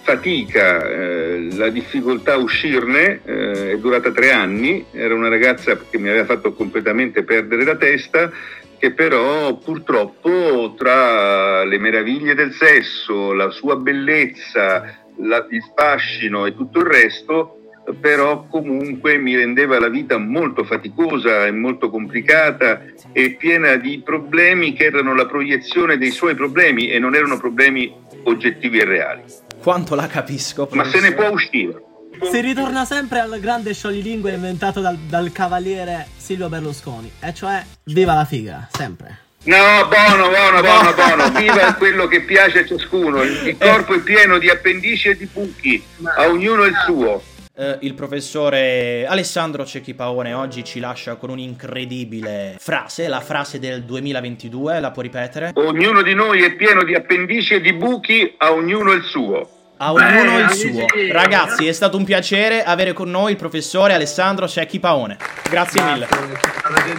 fatica, 0.03 0.85
eh, 0.85 1.49
la 1.53 1.69
difficoltà 1.69 2.33
a 2.33 2.39
uscirne, 2.39 3.21
eh, 3.25 3.73
è 3.73 3.79
durata 3.79 4.11
tre 4.11 4.33
anni, 4.33 4.85
era 4.91 5.15
una 5.15 5.29
ragazza 5.29 5.79
che 5.79 5.99
mi 5.99 6.09
aveva 6.09 6.25
fatto 6.25 6.53
completamente 6.55 7.23
perdere 7.23 7.65
la 7.65 7.77
testa, 7.77 8.33
che 8.79 8.91
però 8.91 9.55
purtroppo 9.59 10.75
tra 10.77 11.63
le 11.63 11.79
meraviglie 11.79 12.35
del 12.35 12.53
sesso, 12.53 13.33
la 13.33 13.51
sua 13.51 13.77
bellezza, 13.77 15.05
la, 15.19 15.47
il 15.51 15.63
fascino 15.75 16.47
e 16.47 16.57
tutto 16.57 16.81
il 16.81 16.87
resto, 16.87 17.62
però 18.01 18.47
comunque 18.47 19.18
mi 19.18 19.37
rendeva 19.37 19.79
la 19.81 19.88
vita 19.88 20.18
molto 20.18 20.64
faticosa 20.64 21.47
e 21.47 21.51
molto 21.51 21.90
complicata 21.90 22.83
e 23.12 23.31
piena 23.33 23.77
di 23.77 24.01
problemi 24.05 24.73
che 24.73 24.85
erano 24.85 25.14
la 25.14 25.27
proiezione 25.27 25.99
dei 25.99 26.11
suoi 26.11 26.35
problemi 26.35 26.90
e 26.90 26.99
non 26.99 27.14
erano 27.14 27.38
problemi 27.38 27.92
oggettivi 28.25 28.79
e 28.79 28.85
reali. 28.85 29.23
Quanto 29.61 29.95
la 29.95 30.07
capisco. 30.07 30.68
Ma 30.73 30.85
se 30.85 31.01
ne 31.01 31.12
può 31.12 31.29
uscire. 31.31 31.90
Si 32.21 32.40
ritorna 32.40 32.85
sempre 32.85 33.18
al 33.18 33.40
grande 33.40 33.75
scioglilingue 33.75 34.33
inventato 34.33 34.81
dal, 34.81 34.97
dal 34.97 35.33
cavaliere 35.33 36.07
Silvio 36.16 36.49
Berlusconi, 36.49 37.11
e 37.18 37.35
cioè 37.35 37.64
viva 37.85 38.14
la 38.14 38.25
figa, 38.25 38.68
sempre. 38.71 39.18
No, 39.45 39.88
buono, 39.88 40.29
buono, 40.29 40.61
buono, 40.61 40.95
buono. 40.95 41.31
Viva 41.40 41.75
quello 41.79 42.07
che 42.07 42.21
piace 42.21 42.61
a 42.61 42.66
ciascuno. 42.66 43.23
Il, 43.23 43.49
il 43.49 43.57
corpo 43.59 43.95
è 43.95 44.01
pieno 44.01 44.38
di 44.38 44.49
appendici 44.49 45.09
e 45.09 45.16
di 45.16 45.27
buchi, 45.27 45.83
a 46.16 46.29
ognuno 46.29 46.64
il 46.64 46.75
suo. 46.85 47.21
Eh, 47.55 47.79
il 47.83 47.93
professore 47.93 49.05
Alessandro 49.07 49.67
Cecchi 49.67 49.93
Paone 49.93 50.33
oggi 50.33 50.65
ci 50.65 50.81
lascia 50.81 51.17
con 51.17 51.29
un'incredibile 51.29 52.57
frase, 52.59 53.09
la 53.09 53.21
frase 53.21 53.59
del 53.59 53.83
2022, 53.83 54.81
la 54.81 54.91
può 54.91 55.03
ripetere? 55.03 55.51
Ognuno 55.57 56.01
di 56.01 56.15
noi 56.15 56.43
è 56.45 56.55
pieno 56.55 56.83
di 56.83 56.95
appendici 56.95 57.53
e 57.53 57.61
di 57.61 57.75
buchi, 57.75 58.37
a 58.38 58.53
ognuno 58.53 58.93
il 58.93 59.03
suo. 59.03 59.62
A 59.83 59.90
ognuno 59.90 60.37
Beh, 60.37 60.42
il 60.42 60.51
suo. 60.51 60.85
Ragazzi, 61.11 61.66
è 61.66 61.73
stato 61.73 61.97
un 61.97 62.05
piacere 62.05 62.62
avere 62.62 62.92
con 62.92 63.11
noi 63.11 63.33
il 63.33 63.37
professore 63.37 63.95
Alessandro 63.95 64.47
Cecchi 64.47 64.79
Paone. 64.79 65.16
Grazie 65.51 65.83
mille. 65.83 66.07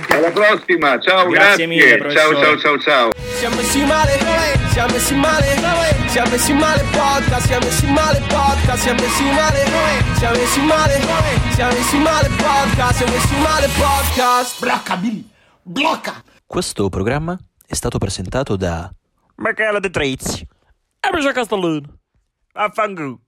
Alla 0.09 0.31
prossima, 0.31 0.99
ciao, 0.99 1.29
Grazie 1.29 1.65
grazie. 1.65 1.67
mille, 1.67 2.11
ciao, 2.11 2.29
professore. 2.29 2.43
ciao, 2.43 2.59
ciao, 2.59 2.79
ciao. 2.79 3.11
Siamo 3.37 3.55
messi 3.55 3.85
male, 3.85 4.11
siamo 4.73 4.91
messi 4.91 5.15
male, 5.15 5.45
siamo 6.07 6.29
messi 6.29 6.53
male 6.53 6.83
podcast, 6.91 7.45
siamo 7.45 7.65
messi 7.65 7.85
male 7.87 8.21
podcast, 8.27 8.81
siamo 8.81 9.01
messi 9.01 9.23
male, 9.23 9.65
siamo 10.17 10.35
messi 10.35 10.59
male, 10.59 10.99
siamo 11.53 11.71
messi 11.71 11.97
male 11.99 12.29
podcast, 12.35 12.95
siamo 12.97 13.11
messi 13.13 13.35
male 13.37 13.67
podcast. 13.77 14.59
Blocca, 14.59 14.97
Billy! 14.97 15.29
Blocca! 15.61 16.21
Questo 16.45 16.89
programma 16.89 17.39
è 17.65 17.75
stato 17.75 17.97
presentato 17.97 18.57
da 18.57 18.91
Michele 19.37 19.79
De 19.79 19.89
Trezzi 19.89 20.45
e 20.99 21.09
Michele 21.13 21.31
Castellino. 21.31 22.01
I 22.55 22.69
fungu. 22.69 23.23